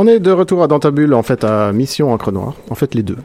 On 0.08 0.10
est 0.10 0.20
de 0.22 0.32
retour 0.32 0.64
à 0.64 0.68
Dantabule, 0.68 1.14
en 1.14 1.22
fait, 1.22 1.44
à 1.44 1.74
Mission 1.74 2.14
Encre 2.14 2.32
Noire. 2.32 2.54
En 2.70 2.76
fait, 2.76 2.96
les 2.96 3.04
deux. 3.04 3.18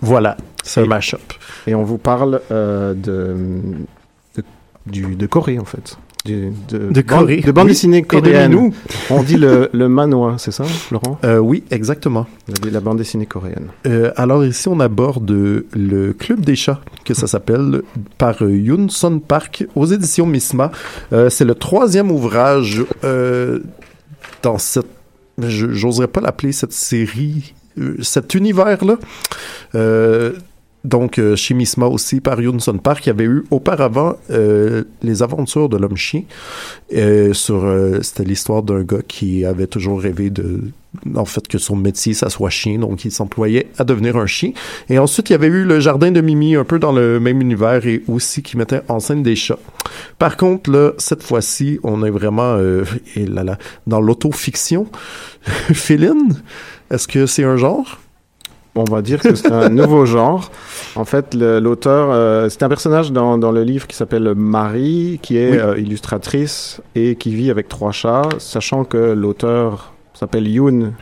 Voilà, 0.00 0.36
c'est 0.64 0.80
un 0.80 0.84
Et- 0.84 0.88
mash-up. 0.88 1.20
Et 1.68 1.76
on 1.76 1.84
vous 1.84 1.96
parle 1.96 2.40
euh, 2.50 2.92
de, 2.92 3.36
de, 4.36 4.42
du, 4.84 5.14
de 5.14 5.26
Corée, 5.28 5.60
en 5.60 5.64
fait. 5.64 5.96
Du- 6.24 6.50
de, 6.70 6.90
De 6.90 7.00
Corée. 7.02 7.36
De 7.40 7.52
bande 7.52 7.66
Oui. 7.66 7.70
dessinée 7.70 7.98
Et 7.98 8.02
de 8.02 8.06
coréenne. 8.08 8.50
Minou. 8.50 8.74
On 9.10 9.22
dit 9.22 9.36
le, 9.36 9.70
le 9.72 9.88
manois, 9.88 10.34
c'est 10.38 10.50
ça, 10.50 10.64
Laurent? 10.90 11.20
Euh, 11.22 11.38
oui, 11.38 11.62
exactement. 11.70 12.26
La 12.68 12.80
bande 12.80 12.98
dessinée 12.98 13.26
coréenne. 13.26 13.68
Euh, 13.86 14.10
alors 14.16 14.44
ici, 14.44 14.66
on 14.68 14.80
aborde 14.80 15.30
le 15.30 16.12
Club 16.18 16.40
des 16.40 16.56
chats, 16.56 16.80
que 17.04 17.14
ça 17.14 17.28
s'appelle, 17.28 17.82
par 18.18 18.42
Yoon 18.42 18.88
Sun 18.88 19.20
Park, 19.20 19.66
aux 19.76 19.86
éditions 19.86 20.26
Misma. 20.26 20.72
Euh, 21.12 21.30
c'est 21.30 21.44
le 21.44 21.54
troisième 21.54 22.10
ouvrage 22.10 22.82
dans 24.42 24.58
cette... 24.58 24.86
J'oserais 25.38 26.08
pas 26.08 26.20
l'appeler 26.20 26.52
cette 26.52 26.72
série, 26.72 27.54
euh, 27.78 27.96
cet 28.02 28.34
univers-là. 28.34 28.98
Euh, 29.74 30.32
donc, 30.84 31.18
euh, 31.18 31.34
chez 31.34 31.54
Misma 31.54 31.86
aussi, 31.86 32.20
par 32.20 32.40
Yoon 32.40 32.58
Sun 32.58 32.78
Park, 32.78 33.06
il 33.06 33.08
y 33.08 33.10
avait 33.10 33.24
eu 33.24 33.44
auparavant 33.50 34.16
Les 34.28 35.22
aventures 35.22 35.68
de 35.68 35.76
l'homme 35.76 35.96
chien. 35.96 36.22
Sur, 37.32 37.64
euh, 37.64 38.00
c'était 38.02 38.24
l'histoire 38.24 38.62
d'un 38.62 38.82
gars 38.82 39.02
qui 39.06 39.44
avait 39.44 39.66
toujours 39.66 40.00
rêvé 40.00 40.30
de, 40.30 40.60
en 41.16 41.24
fait, 41.24 41.46
que 41.48 41.58
son 41.58 41.76
métier, 41.76 42.14
ça 42.14 42.30
soit 42.30 42.50
chien, 42.50 42.78
donc 42.78 43.04
il 43.04 43.10
s'employait 43.10 43.68
à 43.78 43.84
devenir 43.84 44.16
un 44.16 44.26
chien. 44.26 44.52
Et 44.88 44.98
ensuite, 44.98 45.30
il 45.30 45.32
y 45.32 45.36
avait 45.36 45.46
eu 45.48 45.64
le 45.64 45.80
jardin 45.80 46.10
de 46.10 46.20
Mimi, 46.20 46.56
un 46.56 46.64
peu 46.64 46.78
dans 46.78 46.92
le 46.92 47.20
même 47.20 47.40
univers, 47.40 47.86
et 47.86 48.02
aussi 48.08 48.42
qui 48.42 48.56
mettait 48.56 48.82
en 48.88 49.00
scène 49.00 49.22
des 49.22 49.36
chats. 49.36 49.58
Par 50.18 50.36
contre, 50.36 50.70
là, 50.70 50.92
cette 50.98 51.22
fois-ci, 51.22 51.78
on 51.82 52.04
est 52.04 52.10
vraiment, 52.10 52.54
euh, 52.56 52.84
et 53.16 53.26
là, 53.26 53.44
là, 53.44 53.58
dans 53.86 54.00
l'autofiction. 54.00 54.86
Féline, 55.72 56.34
est-ce 56.90 57.08
que 57.08 57.26
c'est 57.26 57.44
un 57.44 57.56
genre? 57.56 57.98
On 58.76 58.82
va 58.84 59.02
dire 59.02 59.20
que 59.20 59.36
c'est 59.36 59.52
un 59.52 59.68
nouveau 59.80 60.04
genre. 60.04 60.50
En 60.96 61.04
fait, 61.04 61.34
l'auteur, 61.34 62.08
euh, 62.10 62.48
c'est 62.48 62.62
un 62.64 62.68
personnage 62.68 63.12
dans, 63.12 63.38
dans 63.38 63.52
le 63.52 63.62
livre 63.62 63.86
qui 63.86 63.96
s'appelle 63.96 64.34
Marie, 64.34 65.20
qui 65.22 65.36
est 65.38 65.52
Oui. 65.52 65.58
euh, 65.58 65.78
illustratrice 65.78 66.80
et 66.96 67.14
qui 67.14 67.34
vit 67.34 67.50
avec 67.52 67.68
trois 67.68 67.92
chats, 67.92 68.28
sachant 68.38 68.82
que 68.84 68.96
l'auteur 69.12 69.93
s'appelle 70.18 70.48
Yoon, 70.48 70.92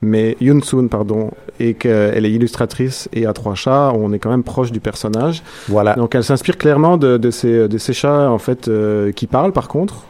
mais 0.00 0.36
Yoon 0.40 0.60
Soon, 0.62 0.88
pardon, 0.88 1.30
et 1.60 1.74
qu'elle 1.74 2.26
est 2.26 2.32
illustratrice 2.32 3.08
et 3.12 3.26
a 3.26 3.32
trois 3.32 3.54
chats. 3.54 3.92
On 3.94 4.12
est 4.12 4.18
quand 4.18 4.30
même 4.30 4.42
proche 4.42 4.72
du 4.72 4.80
personnage. 4.80 5.42
Voilà. 5.68 5.94
Donc, 5.94 6.14
elle 6.14 6.24
s'inspire 6.24 6.58
clairement 6.58 6.96
de, 6.96 7.16
de, 7.16 7.30
ces, 7.30 7.68
de 7.68 7.78
ces 7.78 7.92
chats, 7.92 8.30
en 8.30 8.38
fait, 8.38 8.68
euh, 8.68 9.12
qui 9.12 9.26
parlent, 9.26 9.52
par 9.52 9.68
contre. 9.68 10.04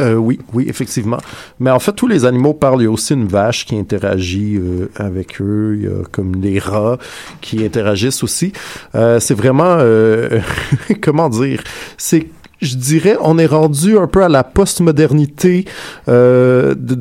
Euh, 0.00 0.14
oui, 0.14 0.40
oui, 0.52 0.64
effectivement. 0.68 1.18
Mais 1.60 1.70
en 1.70 1.78
fait, 1.78 1.92
tous 1.92 2.06
les 2.06 2.24
animaux 2.24 2.54
parlent. 2.54 2.80
Il 2.80 2.84
y 2.84 2.88
a 2.88 2.90
aussi 2.90 3.14
une 3.14 3.26
vache 3.26 3.66
qui 3.66 3.76
interagit 3.76 4.56
euh, 4.56 4.90
avec 4.96 5.40
eux. 5.40 5.76
Il 5.78 5.84
y 5.84 5.86
a 5.86 6.02
comme 6.10 6.36
des 6.36 6.58
rats 6.58 6.98
qui 7.40 7.64
interagissent 7.64 8.22
aussi. 8.22 8.52
Euh, 8.94 9.20
c'est 9.20 9.34
vraiment, 9.34 9.76
euh, 9.78 10.40
comment 11.00 11.28
dire, 11.28 11.62
c'est, 11.98 12.28
je 12.60 12.76
dirais, 12.76 13.16
on 13.20 13.38
est 13.38 13.46
rendu 13.46 13.98
un 13.98 14.06
peu 14.06 14.24
à 14.24 14.28
la 14.28 14.44
postmodernité, 14.44 15.66
euh, 16.08 16.74
de, 16.76 16.98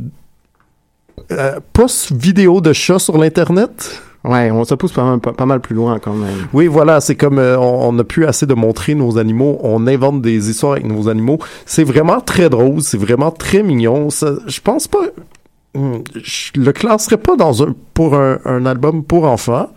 euh, 1.32 1.60
post-vidéo 1.74 2.62
de 2.62 2.74
chats 2.74 3.00
sur 3.00 3.18
l'Internet? 3.18 4.02
Ouais, 4.24 4.52
on 4.52 4.64
se 4.66 4.76
pousse 4.76 4.92
pas, 4.92 5.04
mal- 5.04 5.20
pas, 5.20 5.34
pas 5.34 5.48
mal 5.48 5.62
plus 5.62 5.76
loin 5.76 5.98
quand 5.98 6.14
même. 6.14 6.48
Oui, 6.54 6.68
voilà, 6.68 7.02
c'est 7.02 7.16
comme 7.16 7.40
euh, 7.40 7.58
on 7.58 7.94
n'a 7.94 8.04
plus 8.04 8.26
assez 8.26 8.46
de 8.46 8.54
montrer 8.54 8.94
nos 8.94 9.18
animaux, 9.18 9.60
on 9.64 9.88
invente 9.88 10.22
des 10.22 10.50
histoires 10.50 10.74
avec 10.74 10.86
nos 10.86 11.10
animaux. 11.10 11.40
C'est 11.66 11.84
vraiment 11.84 12.22
très 12.22 12.48
drôle, 12.50 12.82
c'est 12.82 13.00
vraiment 13.00 13.32
très 13.32 13.64
mignon. 13.64 14.10
Ça, 14.12 14.34
je 14.48 14.60
pense 14.62 14.88
pas, 14.88 15.00
Hmm, 15.74 16.00
je 16.22 16.52
le 16.60 16.74
classerais 16.74 17.16
pas 17.16 17.38
dans 17.38 17.64
un 17.64 17.74
pour 17.94 18.14
un, 18.16 18.40
un 18.44 18.66
album 18.66 19.06
pour 19.06 19.24
enfants. 19.24 19.70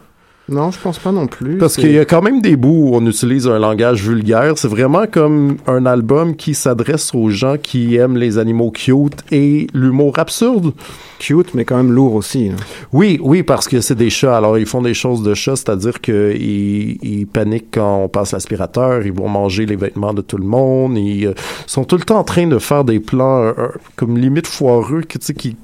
Non, 0.46 0.70
je 0.70 0.78
pense 0.78 0.98
pas 0.98 1.10
non 1.10 1.26
plus. 1.26 1.56
Parce 1.56 1.76
qu'il 1.76 1.90
y 1.92 1.98
a 1.98 2.04
quand 2.04 2.20
même 2.20 2.42
des 2.42 2.56
bouts 2.56 2.90
où 2.90 2.96
on 2.96 3.06
utilise 3.06 3.48
un 3.48 3.58
langage 3.58 4.02
vulgaire. 4.06 4.58
C'est 4.58 4.68
vraiment 4.68 5.06
comme 5.10 5.56
un 5.66 5.86
album 5.86 6.36
qui 6.36 6.54
s'adresse 6.54 7.14
aux 7.14 7.30
gens 7.30 7.56
qui 7.56 7.96
aiment 7.96 8.18
les 8.18 8.36
animaux 8.36 8.70
cute 8.70 9.24
et 9.32 9.66
l'humour 9.72 10.18
absurde. 10.18 10.72
cute, 11.18 11.54
mais 11.54 11.64
quand 11.64 11.78
même 11.78 11.92
lourd 11.92 12.14
aussi. 12.14 12.50
hein. 12.50 12.56
Oui, 12.92 13.18
oui, 13.22 13.42
parce 13.42 13.68
que 13.68 13.80
c'est 13.80 13.94
des 13.94 14.10
chats. 14.10 14.36
Alors, 14.36 14.58
ils 14.58 14.66
font 14.66 14.82
des 14.82 14.92
choses 14.92 15.22
de 15.22 15.32
chats, 15.32 15.56
c'est-à-dire 15.56 15.98
qu'ils 16.02 16.98
ils 17.02 17.26
paniquent 17.26 17.72
quand 17.72 18.02
on 18.04 18.08
passe 18.08 18.32
l'aspirateur, 18.32 19.06
ils 19.06 19.12
vont 19.12 19.28
manger 19.28 19.64
les 19.64 19.76
vêtements 19.76 20.12
de 20.12 20.20
tout 20.20 20.36
le 20.36 20.44
monde, 20.46 20.98
ils 20.98 21.28
euh, 21.28 21.34
sont 21.66 21.84
tout 21.84 21.96
le 21.96 22.02
temps 22.02 22.18
en 22.18 22.24
train 22.24 22.46
de 22.46 22.58
faire 22.58 22.84
des 22.84 23.00
plans 23.00 23.44
euh, 23.44 23.52
euh, 23.56 23.68
comme 23.96 24.18
limite 24.18 24.46
foireux, 24.46 25.00
que, 25.02 25.16
tu 25.16 25.24
sais, 25.24 25.34
qui, 25.34 25.56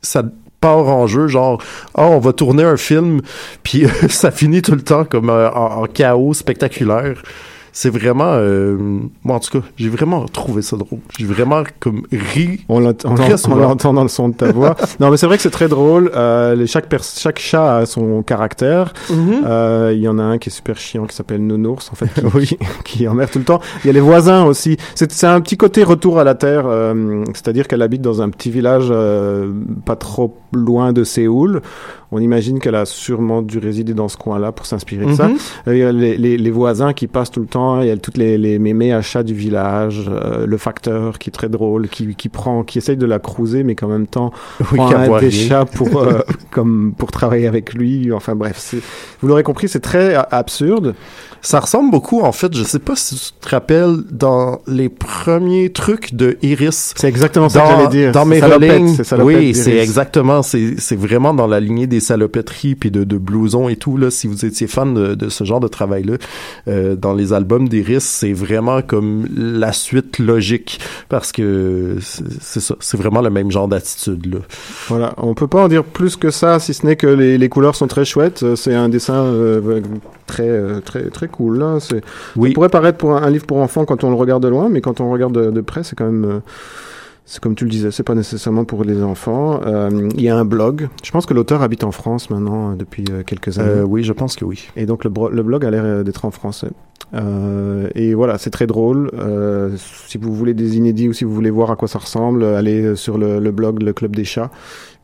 ça 0.00 0.22
part 0.60 0.88
en 0.88 1.06
jeu, 1.06 1.28
genre, 1.28 1.62
oh, 1.94 2.02
on 2.02 2.18
va 2.18 2.32
tourner 2.32 2.64
un 2.64 2.76
film, 2.76 3.20
puis 3.62 3.86
ça 4.08 4.30
finit 4.30 4.62
tout 4.62 4.74
le 4.74 4.82
temps 4.82 5.04
comme 5.04 5.30
euh, 5.30 5.50
en 5.50 5.86
chaos 5.86 6.34
spectaculaire. 6.34 7.22
C'est 7.80 7.90
vraiment, 7.90 8.32
euh, 8.32 8.76
moi 9.22 9.36
en 9.36 9.38
tout 9.38 9.60
cas, 9.60 9.64
j'ai 9.76 9.88
vraiment 9.88 10.24
trouvé 10.24 10.62
ça 10.62 10.76
drôle. 10.76 10.98
J'ai 11.16 11.24
vraiment 11.24 11.62
comme 11.78 12.02
ri. 12.10 12.64
On 12.68 12.80
l'entend 12.80 13.94
dans 13.94 14.02
le 14.02 14.08
son 14.08 14.30
de 14.30 14.34
ta 14.34 14.50
voix. 14.50 14.74
non, 15.00 15.12
mais 15.12 15.16
c'est 15.16 15.26
vrai 15.26 15.36
que 15.36 15.44
c'est 15.44 15.50
très 15.50 15.68
drôle. 15.68 16.10
Euh, 16.16 16.56
les, 16.56 16.66
chaque, 16.66 16.92
chaque 17.00 17.38
chat 17.38 17.76
a 17.76 17.86
son 17.86 18.24
caractère. 18.24 18.94
Euh, 19.12 19.92
Il 19.94 20.00
y 20.00 20.08
en 20.08 20.18
a 20.18 20.24
un 20.24 20.38
qui 20.38 20.48
est 20.48 20.52
super 20.52 20.76
chiant, 20.76 21.06
qui 21.06 21.14
s'appelle 21.14 21.46
Nounours, 21.46 21.88
en 21.92 21.94
fait, 21.94 22.08
qui, 22.12 22.46
qui, 22.56 22.58
qui 22.84 23.06
emmerde 23.06 23.30
tout 23.30 23.38
le 23.38 23.44
temps. 23.44 23.60
Il 23.84 23.86
y 23.86 23.90
a 23.90 23.92
les 23.92 24.00
voisins 24.00 24.42
aussi. 24.42 24.76
C'est 24.96 25.12
c'est 25.12 25.28
un 25.28 25.40
petit 25.40 25.56
côté 25.56 25.84
retour 25.84 26.18
à 26.18 26.24
la 26.24 26.34
Terre, 26.34 26.64
euh, 26.66 27.22
c'est-à-dire 27.32 27.68
qu'elle 27.68 27.82
habite 27.82 28.02
dans 28.02 28.22
un 28.22 28.30
petit 28.30 28.50
village 28.50 28.88
euh, 28.90 29.52
pas 29.84 29.94
trop 29.94 30.36
loin 30.52 30.92
de 30.92 31.04
Séoul. 31.04 31.62
On 32.10 32.20
imagine 32.20 32.58
qu'elle 32.58 32.74
a 32.74 32.86
sûrement 32.86 33.42
dû 33.42 33.58
résider 33.58 33.92
dans 33.92 34.08
ce 34.08 34.16
coin-là 34.16 34.50
pour 34.52 34.64
s'inspirer 34.66 35.06
de 35.06 35.12
ça. 35.12 35.28
Euh, 35.66 35.74
Il 35.76 35.78
y 35.78 35.82
a 35.82 35.92
les, 35.92 36.16
les, 36.16 36.38
les 36.38 36.50
voisins 36.50 36.92
qui 36.94 37.06
passent 37.06 37.30
tout 37.30 37.40
le 37.40 37.46
temps, 37.46 37.82
il 37.82 37.88
y 37.88 37.90
a 37.90 37.96
toutes 37.96 38.16
les, 38.16 38.38
les 38.38 38.58
mémés 38.58 38.92
à 38.92 39.02
chats 39.02 39.22
du 39.22 39.34
village, 39.34 40.08
euh, 40.08 40.46
le 40.46 40.56
facteur 40.56 41.18
qui 41.18 41.28
est 41.28 41.32
très 41.32 41.48
drôle, 41.48 41.88
qui, 41.88 42.14
qui 42.14 42.28
prend, 42.28 42.62
qui 42.64 42.78
essaye 42.78 42.96
de 42.96 43.06
la 43.06 43.18
cruiser, 43.18 43.62
mais 43.62 43.74
qu'en 43.74 43.88
même 43.88 44.06
temps 44.06 44.32
Oui, 44.72 44.78
prend 44.78 44.94
un 44.94 45.20
des 45.20 45.30
chats 45.30 45.66
pour, 45.66 45.98
euh, 45.98 46.20
comme, 46.50 46.94
pour 46.96 47.10
travailler 47.10 47.46
avec 47.46 47.74
lui. 47.74 48.10
Enfin 48.12 48.34
bref, 48.34 48.74
vous 49.20 49.28
l'aurez 49.28 49.42
compris, 49.42 49.68
c'est 49.68 49.80
très 49.80 50.14
absurde. 50.14 50.94
Ça 51.42 51.60
ressemble 51.60 51.90
beaucoup, 51.90 52.20
en 52.22 52.32
fait, 52.32 52.54
je 52.56 52.64
sais 52.64 52.78
pas 52.78 52.96
si 52.96 53.14
tu 53.16 53.32
te 53.40 53.48
rappelles, 53.48 53.96
dans 54.10 54.60
les 54.66 54.88
premiers 54.88 55.70
trucs 55.70 56.14
de 56.14 56.36
Iris. 56.42 56.94
C'est 56.96 57.08
exactement 57.08 57.48
ça 57.48 57.60
que 57.60 57.64
Dans, 57.68 57.76
j'allais 57.76 57.88
dire. 57.88 58.12
dans 58.12 58.24
mes 58.24 58.40
salopette 58.40 58.82
oui, 59.20 59.54
c'est 59.54 59.76
exactement, 59.76 60.42
c'est 60.42 60.96
vraiment 60.96 61.34
dans 61.34 61.46
la 61.46 61.60
lignée 61.60 61.86
des 61.86 62.00
salopetteries 62.00 62.74
puis 62.74 62.90
de, 62.90 63.04
de 63.04 63.18
blousons 63.18 63.68
et 63.68 63.76
tout 63.76 63.96
là. 63.96 64.10
Si 64.10 64.26
vous 64.26 64.44
étiez 64.44 64.66
fan 64.66 64.94
de, 64.94 65.14
de 65.14 65.28
ce 65.28 65.44
genre 65.44 65.60
de 65.60 65.68
travail 65.68 66.04
là, 66.04 66.14
euh, 66.68 66.96
dans 66.96 67.14
les 67.14 67.32
albums 67.32 67.68
d'Iris, 67.68 68.04
c'est 68.04 68.32
vraiment 68.32 68.82
comme 68.82 69.26
la 69.36 69.72
suite 69.72 70.18
logique 70.18 70.80
parce 71.08 71.32
que 71.32 71.96
c'est 72.40 72.60
ça, 72.60 72.74
c'est 72.80 72.96
vraiment 72.96 73.20
le 73.20 73.30
même 73.30 73.50
genre 73.50 73.68
d'attitude 73.68 74.32
là. 74.34 74.40
Voilà, 74.88 75.14
on 75.18 75.34
peut 75.34 75.46
pas 75.46 75.62
en 75.62 75.68
dire 75.68 75.84
plus 75.84 76.16
que 76.16 76.30
ça, 76.30 76.58
si 76.58 76.74
ce 76.74 76.84
n'est 76.86 76.96
que 76.96 77.06
les, 77.06 77.38
les 77.38 77.48
couleurs 77.48 77.74
sont 77.76 77.86
très 77.86 78.04
chouettes. 78.04 78.42
Euh, 78.42 78.56
C'est 78.56 78.74
un 78.74 78.88
dessin 78.88 79.14
euh, 79.24 79.80
très, 80.26 80.48
euh, 80.48 80.80
très, 80.80 81.27
très 81.28 81.36
cool. 81.36 81.58
Là. 81.58 81.78
C'est- 81.80 82.02
Oui. 82.36 82.50
Ça 82.50 82.54
pourrait 82.54 82.68
paraître 82.68 82.98
pour 82.98 83.12
un, 83.16 83.22
un 83.22 83.30
livre 83.30 83.46
pour 83.46 83.58
enfants 83.58 83.84
quand 83.84 84.04
on 84.04 84.10
le 84.10 84.16
regarde 84.16 84.42
de 84.42 84.48
loin, 84.48 84.68
mais 84.68 84.80
quand 84.80 85.00
on 85.00 85.10
regarde 85.10 85.32
de, 85.34 85.50
de 85.50 85.60
près, 85.60 85.82
c'est 85.82 85.96
quand 85.96 86.06
même. 86.06 86.24
euh, 86.24 86.38
c'est 87.30 87.40
comme 87.42 87.54
tu 87.54 87.64
le 87.64 87.70
disais, 87.70 87.90
c'est 87.90 88.04
pas 88.04 88.14
nécessairement 88.14 88.64
pour 88.64 88.84
les 88.84 89.02
enfants. 89.02 89.60
Euh, 89.66 90.08
Il 90.14 90.22
y 90.22 90.30
a 90.30 90.36
un 90.38 90.46
blog. 90.46 90.88
Je 91.04 91.10
pense 91.10 91.26
que 91.26 91.34
l'auteur 91.34 91.60
habite 91.62 91.84
en 91.84 91.92
France 91.92 92.30
maintenant 92.30 92.70
euh, 92.70 92.74
depuis 92.74 93.04
quelques 93.26 93.58
années. 93.58 93.68
Euh, 93.68 93.82
oui, 93.82 94.02
je 94.02 94.14
pense 94.14 94.34
que 94.34 94.46
oui. 94.46 94.68
Et 94.76 94.86
donc 94.86 95.04
le, 95.04 95.10
bro- 95.10 95.28
le 95.28 95.42
blog 95.42 95.62
a 95.66 95.70
l'air 95.70 96.02
d'être 96.04 96.24
en 96.24 96.30
français. 96.30 96.68
Euh, 97.12 97.88
et 97.94 98.14
voilà, 98.14 98.38
c'est 98.38 98.48
très 98.50 98.66
drôle. 98.66 99.10
Si 99.76 100.16
vous 100.16 100.32
voulez 100.34 100.54
des 100.54 100.78
inédits 100.78 101.08
ou 101.08 101.12
si 101.12 101.24
vous 101.24 101.34
voulez 101.34 101.50
voir 101.50 101.70
à 101.70 101.76
quoi 101.76 101.86
ça 101.86 101.98
ressemble, 101.98 102.44
allez 102.44 102.96
sur 102.96 103.18
le, 103.18 103.40
le 103.40 103.50
blog 103.50 103.82
Le 103.82 103.92
Club 103.92 104.16
des 104.16 104.24
Chats. 104.24 104.50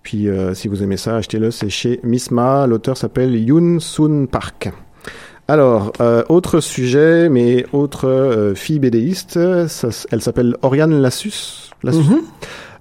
Puis 0.03 0.29
si 0.55 0.69
vous 0.69 0.83
aimez 0.83 0.97
ça, 0.97 1.17
achetez-le. 1.17 1.51
C'est 1.51 1.69
chez 1.69 2.01
Misma. 2.05 2.67
L'auteur 2.67 2.97
s'appelle 2.97 3.35
Yoon 3.37 3.81
Soon 3.81 4.27
Park. 4.27 4.71
Alors, 5.47 5.93
euh, 6.01 6.23
autre 6.29 6.61
sujet, 6.61 7.29
mais 7.29 7.67
autre 7.73 8.09
euh, 8.09 8.55
fille 8.55 8.79
bédéiste. 8.79 9.39
Ça 9.69 9.89
elle 10.11 10.23
s'appelle 10.23 10.57
Oriane 10.63 11.01
Lassus. 11.01 11.71
Lassus. 11.83 12.01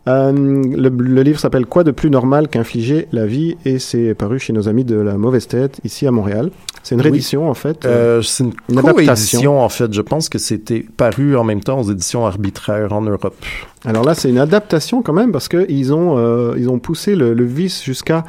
Euh, 0.08 0.32
le, 0.34 0.90
le 0.90 1.22
livre 1.24 1.40
s'appelle 1.40 1.66
Quoi 1.66 1.86
de 1.86 1.92
plus 1.92 2.10
normal 2.10 2.50
qu'infliger 2.50 3.08
la 3.14 3.26
vie 3.26 3.56
et 3.64 3.80
c'est 3.80 4.14
paru 4.14 4.38
chez 4.38 4.52
nos 4.52 4.68
amis 4.68 4.84
de 4.84 4.98
la 4.98 5.18
mauvaise 5.18 5.48
tête 5.48 5.80
ici 5.86 6.06
à 6.06 6.12
Montréal. 6.12 6.52
C'est 6.84 6.96
une 6.96 7.02
Oui. 7.02 7.06
réédition 7.08 7.50
en 7.50 7.54
fait. 7.54 7.86
Euh, 7.86 8.22
c'est 8.22 8.44
une, 8.44 8.78
adaptation. 8.80 9.62
en 9.62 9.70
fait. 9.70 9.94
Je 9.94 10.02
pense 10.02 10.28
que 10.28 10.38
c'était 10.40 10.86
paru 10.98 11.38
en 11.38 11.46
même 11.46 11.62
temps 11.62 11.80
aux 11.80 11.90
éditions 11.90 12.26
arbitraires 12.26 12.92
en 12.92 13.02
Europe. 13.02 13.36
Alors 13.86 14.04
là, 14.04 14.14
c'est 14.14 14.30
une 14.30 14.40
adaptation 14.40 15.02
quand 15.02 15.14
même 15.14 15.32
parce 15.32 15.48
que 15.48 15.66
ils 15.70 15.94
ont 15.94 16.18
euh, 16.18 16.56
ils 16.58 16.70
ont 16.70 16.80
poussé 16.80 17.16
le, 17.16 17.34
le 17.34 17.46
vice 17.46 17.82
jusqu'à 17.84 18.26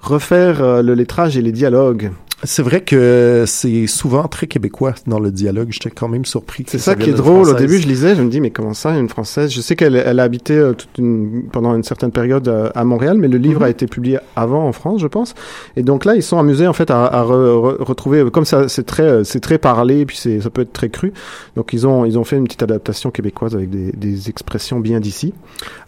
refaire 0.00 0.62
euh, 0.62 0.82
le 0.82 0.94
lettrage 0.94 1.36
et 1.36 1.42
les 1.42 1.52
dialogues. 1.52 2.10
C'est 2.44 2.62
vrai 2.62 2.82
que 2.82 3.42
c'est 3.48 3.88
souvent 3.88 4.28
très 4.28 4.46
québécois 4.46 4.94
dans 5.08 5.18
le 5.18 5.32
dialogue. 5.32 5.70
J'étais 5.72 5.90
quand 5.90 6.06
même 6.06 6.24
surpris. 6.24 6.62
que 6.64 6.70
C'est 6.70 6.78
ça 6.78 6.94
qui 6.94 7.10
est 7.10 7.12
drôle. 7.12 7.48
Au 7.48 7.54
début, 7.54 7.78
je 7.78 7.88
lisais, 7.88 8.14
je 8.14 8.22
me 8.22 8.30
dis, 8.30 8.40
mais 8.40 8.50
comment 8.50 8.74
ça, 8.74 8.96
une 8.96 9.08
française? 9.08 9.50
Je 9.50 9.60
sais 9.60 9.74
qu'elle 9.74 9.96
elle 9.96 10.20
a 10.20 10.22
habité 10.22 10.54
euh, 10.54 10.72
toute 10.72 10.96
une, 10.98 11.48
pendant 11.50 11.74
une 11.74 11.82
certaine 11.82 12.12
période 12.12 12.46
euh, 12.46 12.70
à 12.76 12.84
Montréal, 12.84 13.18
mais 13.18 13.26
le 13.26 13.38
livre 13.38 13.58
Mhm. 13.60 13.66
a 13.66 13.70
été 13.70 13.86
publié 13.88 14.18
avant 14.36 14.68
en 14.68 14.72
France, 14.72 15.00
je 15.00 15.08
pense. 15.08 15.34
Et 15.74 15.82
donc 15.82 16.04
là, 16.04 16.14
ils 16.14 16.22
sont 16.22 16.38
amusés 16.38 16.68
en 16.68 16.72
fait 16.72 16.92
à, 16.92 17.06
à 17.06 17.24
re- 17.24 17.28
re- 17.76 17.82
retrouver, 17.82 18.24
comme 18.30 18.44
ça, 18.44 18.68
c'est 18.68 18.84
très, 18.86 19.02
euh, 19.02 19.24
c'est 19.24 19.40
très 19.40 19.58
parlé, 19.58 20.06
puis 20.06 20.16
c'est, 20.16 20.40
ça 20.40 20.48
peut 20.50 20.62
être 20.62 20.72
très 20.72 20.90
cru. 20.90 21.12
Donc 21.56 21.72
ils 21.72 21.88
ont, 21.88 22.04
ils 22.04 22.18
ont 22.20 22.24
fait 22.24 22.36
une 22.36 22.44
petite 22.44 22.62
adaptation 22.62 23.10
québécoise 23.10 23.56
avec 23.56 23.68
des, 23.68 23.90
des 23.90 24.28
expressions 24.30 24.78
bien 24.78 25.00
d'ici. 25.00 25.34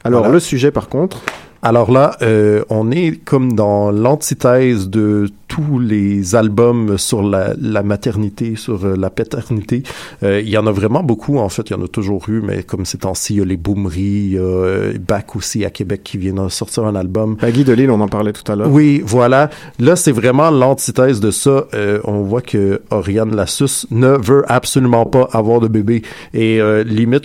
Alors 0.03 0.23
Voilà. 0.23 0.35
le 0.35 0.41
sujet, 0.41 0.73
par 0.73 0.89
contre, 0.89 1.23
Alors 1.62 1.90
là, 1.90 2.16
euh, 2.23 2.64
on 2.70 2.90
est 2.90 3.23
comme 3.23 3.53
dans 3.53 3.90
l'antithèse 3.90 4.88
de 4.88 5.29
tous 5.51 5.81
les 5.81 6.37
albums 6.37 6.96
sur 6.96 7.23
la, 7.23 7.55
la 7.61 7.83
maternité, 7.83 8.55
sur 8.55 8.85
euh, 8.85 8.94
la 8.96 9.11
paternité. 9.11 9.83
Euh, 10.23 10.40
il 10.40 10.49
y 10.49 10.57
en 10.57 10.66
a 10.66 10.70
vraiment 10.70 11.03
beaucoup, 11.03 11.38
en 11.38 11.49
fait. 11.49 11.68
Il 11.68 11.73
y 11.73 11.77
en 11.77 11.83
a 11.85 11.88
toujours 11.88 12.29
eu, 12.29 12.40
mais 12.40 12.62
comme 12.62 12.85
ces 12.87 12.99
temps-ci, 12.99 13.35
il 13.35 13.38
y 13.38 13.42
a 13.42 13.44
les 13.44 13.57
Boomeries, 13.57 14.01
il 14.01 14.33
y 14.35 14.38
a 14.38 14.42
euh, 14.42 14.92
Bac 14.99 15.35
aussi 15.35 15.64
à 15.64 15.70
Québec 15.70 16.03
qui 16.05 16.18
vient 16.18 16.35
de 16.35 16.49
sortir 16.49 16.87
un 16.87 16.94
album. 16.94 17.37
bah, 17.42 17.51
Guy 17.51 17.64
Delisle, 17.64 17.90
on 17.90 18.01
en 18.01 18.09
parlait 18.09 18.33
tout 18.33 18.51
à 18.51 18.55
l'heure. 18.55 18.70
Oui, 18.70 19.03
voilà. 19.05 19.51
Là, 19.81 19.96
c'est 19.96 20.12
vraiment 20.12 20.51
l'antithèse 20.51 21.18
de 21.18 21.33
ça. 21.33 21.66
Euh, 21.75 21.99
on 22.05 22.23
voit 22.23 22.42
que 22.42 22.81
Oriane 22.90 23.35
Lassus 23.35 23.87
ne 23.90 24.16
veut 24.16 24.44
absolument 24.46 25.05
pas 25.05 25.29
avoir 25.33 25.59
de 25.59 25.66
bébé. 25.66 26.03
Et 26.33 26.61
euh, 26.61 26.85
limite, 26.85 27.25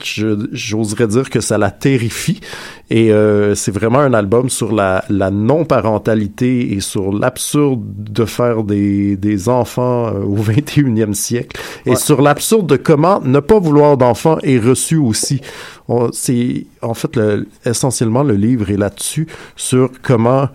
j'oserais 0.51 1.07
dire 1.07 1.29
que 1.29 1.41
ça 1.41 1.59
la 1.59 1.69
terrifie. 1.69 2.41
Et 2.89 3.11
euh, 3.11 3.55
c'est 3.55 3.71
vraiment 3.71 3.99
un 3.99 4.13
album 4.13 4.24
sur 4.47 4.73
la, 4.73 5.03
la 5.09 5.31
non-parentalité 5.31 6.73
et 6.73 6.79
sur 6.79 7.11
l'absurde 7.13 7.81
de 7.85 8.25
faire 8.25 8.63
des, 8.63 9.15
des 9.17 9.49
enfants 9.49 10.07
euh, 10.07 10.23
au 10.23 10.37
21e 10.43 11.13
siècle. 11.13 11.59
Et 11.85 11.91
Ouais. 11.91 11.95
sur 11.95 12.21
l'absurde 12.21 12.67
de 12.67 12.75
comment 12.77 13.21
ne 13.21 13.39
pas 13.39 13.59
vouloir 13.59 13.97
d'enfants 13.97 14.37
est 14.43 14.59
reçu 14.59 14.97
aussi. 14.97 15.41
C'est 16.13 16.65
en 16.81 16.93
fait 16.93 17.15
le- 17.15 17.47
essentiellement 17.65 18.23
le 18.23 18.33
livre 18.35 18.69
est 18.71 18.77
là-dessus 18.77 19.27
sur 19.55 19.89
comment 20.01 20.49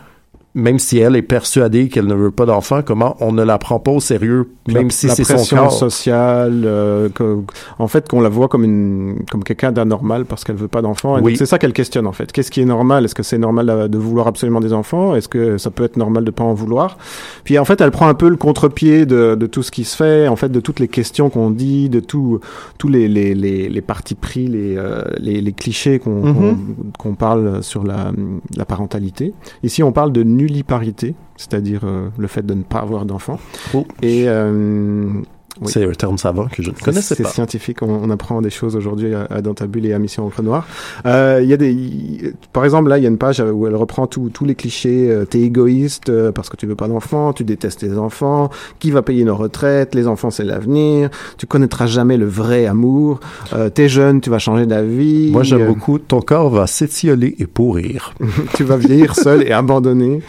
même 0.54 0.78
si 0.80 0.98
elle 0.98 1.14
est 1.14 1.22
persuadée 1.22 1.88
qu'elle 1.88 2.06
ne 2.06 2.14
veut 2.14 2.32
pas 2.32 2.44
d'enfant, 2.46 2.80
comment 2.84 3.16
on 3.20 3.30
ne 3.32 3.42
la 3.44 3.56
prend 3.58 3.78
pas 3.78 3.92
au 3.92 4.00
sérieux, 4.00 4.50
même 4.66 4.84
la- 4.84 4.90
si 4.90 5.08
c'est 5.08 5.22
son 5.22 5.36
corps? 5.56 5.70
sociale, 5.72 6.62
euh, 6.64 7.08
que- 7.08 7.38
en 7.78 7.86
fait, 7.86 8.08
qu'on 8.08 8.20
la 8.20 8.28
voit 8.28 8.48
comme 8.48 8.64
une, 8.64 9.18
comme 9.30 9.44
quelqu'un 9.44 9.70
d'anormal 9.70 10.24
parce 10.24 10.42
qu'elle 10.42 10.56
veut 10.56 10.66
pas 10.68 10.82
d'enfants. 10.82 11.18
Et 11.18 11.22
Oui. 11.22 11.36
C'est 11.36 11.46
ça 11.46 11.58
qu'elle 11.58 11.72
questionne 11.72 12.06
en 12.06 12.12
fait. 12.12 12.32
Qu'est-ce 12.32 12.50
qui 12.50 12.60
est 12.60 12.64
normal? 12.64 13.04
Est-ce 13.04 13.14
que 13.14 13.22
c'est 13.22 13.38
normal 13.38 13.66
de- 13.66 13.86
de 13.86 13.98
vouloir 13.98 14.26
absolument 14.26 14.58
des 14.60 14.72
enfants? 14.72 15.14
Est-ce 15.14 15.28
que 15.28 15.56
ça 15.58 15.70
peut 15.70 15.84
être 15.84 15.96
normal 15.96 16.24
de 16.24 16.30
pas 16.32 16.44
en 16.44 16.54
vouloir? 16.54 16.98
Puis 17.44 17.56
en 17.58 17.64
fait, 17.64 17.80
elle 17.80 17.92
prend 17.92 18.08
un 18.08 18.14
peu 18.14 18.28
le 18.28 18.36
contre-pied 18.36 19.06
de, 19.06 19.36
de 19.36 19.46
tout 19.46 19.62
ce 19.62 19.70
qui 19.70 19.84
se 19.84 19.94
fait, 19.96 20.26
en 20.26 20.34
fait, 20.36 20.48
de 20.50 20.60
toutes 20.60 20.80
les 20.80 20.88
questions 20.88 21.30
qu'on 21.30 21.50
dit, 21.50 21.88
de 21.88 22.00
tout, 22.00 22.40
tous 22.78 22.88
les, 22.88 23.06
les, 23.06 23.34
les, 23.34 23.68
les 23.68 23.80
partis 23.80 24.16
pris, 24.16 24.48
les, 24.48 24.76
euh, 24.76 25.02
les, 25.18 25.40
les 25.40 25.52
clichés 25.52 25.98
qu'on 26.00 26.10
Mhm. 26.26 26.34
qu'on- 26.34 26.56
qu'on 26.98 27.14
parle 27.14 27.62
sur 27.62 27.84
la, 27.84 28.10
la 28.56 28.64
parentalité. 28.64 29.32
Ici, 29.62 29.82
on 29.84 29.92
parle 29.92 30.12
de 30.12 30.22
nulliparité, 30.40 31.14
c'est-à-dire 31.36 31.82
euh, 31.84 32.08
le 32.16 32.26
fait 32.26 32.44
de 32.44 32.54
ne 32.54 32.62
pas 32.62 32.78
avoir 32.78 33.04
d'enfants. 33.04 33.38
Oh. 33.74 33.86
Et 34.02 34.24
euh, 34.26 35.22
oui. 35.60 35.70
C'est 35.70 35.84
un 35.84 35.92
terme 35.92 36.18
savant 36.18 36.46
que 36.46 36.62
je 36.62 36.70
ne 36.70 36.74
connaissais 36.76 37.14
C'est 37.14 37.22
pas. 37.22 37.28
scientifique, 37.28 37.82
on, 37.82 37.88
on 38.02 38.10
apprend 38.10 38.40
des 38.42 38.50
choses 38.50 38.76
aujourd'hui 38.76 39.14
à, 39.14 39.26
à 39.30 39.42
Dans 39.42 39.54
ta 39.54 39.66
bulle 39.66 39.86
et 39.86 39.92
à 39.92 39.98
Mission 39.98 40.26
Encre 40.26 40.42
Noire. 40.42 40.66
Euh, 41.06 41.40
Il 41.42 41.48
y 41.48 41.52
a 41.52 41.56
des, 41.56 42.32
par 42.52 42.64
exemple, 42.64 42.88
là, 42.88 42.98
il 42.98 43.02
y 43.02 43.06
a 43.06 43.10
une 43.10 43.18
page 43.18 43.40
où 43.40 43.66
elle 43.66 43.76
reprend 43.76 44.06
tous 44.06 44.30
tous 44.30 44.44
les 44.44 44.54
clichés. 44.54 45.10
euh, 45.10 45.24
T'es 45.24 45.40
égoïste 45.40 46.08
euh, 46.08 46.32
parce 46.32 46.48
que 46.48 46.56
tu 46.56 46.66
veux 46.66 46.74
pas 46.76 46.88
d'enfants, 46.88 47.32
tu 47.32 47.44
détestes 47.44 47.82
les 47.82 47.96
enfants, 47.98 48.50
qui 48.78 48.90
va 48.90 49.02
payer 49.02 49.24
nos 49.24 49.36
retraites, 49.36 49.94
les 49.94 50.06
enfants 50.06 50.30
c'est 50.30 50.44
l'avenir, 50.44 51.10
tu 51.38 51.46
connaîtras 51.46 51.86
jamais 51.86 52.16
le 52.16 52.26
vrai 52.26 52.66
amour, 52.66 53.20
euh, 53.52 53.68
t'es 53.70 53.88
jeune, 53.88 54.20
tu 54.20 54.30
vas 54.30 54.38
changer 54.38 54.66
d'avis. 54.66 55.30
Moi, 55.30 55.42
j'aime 55.42 55.66
beaucoup. 55.66 55.98
Ton 55.98 56.20
corps 56.20 56.50
va 56.50 56.66
s'étioler 56.66 57.34
et 57.38 57.46
pourrir. 57.46 58.14
tu 58.54 58.64
vas 58.64 58.76
vieillir 58.76 59.14
seul 59.14 59.42
et 59.46 59.52
abandonné 59.62 60.22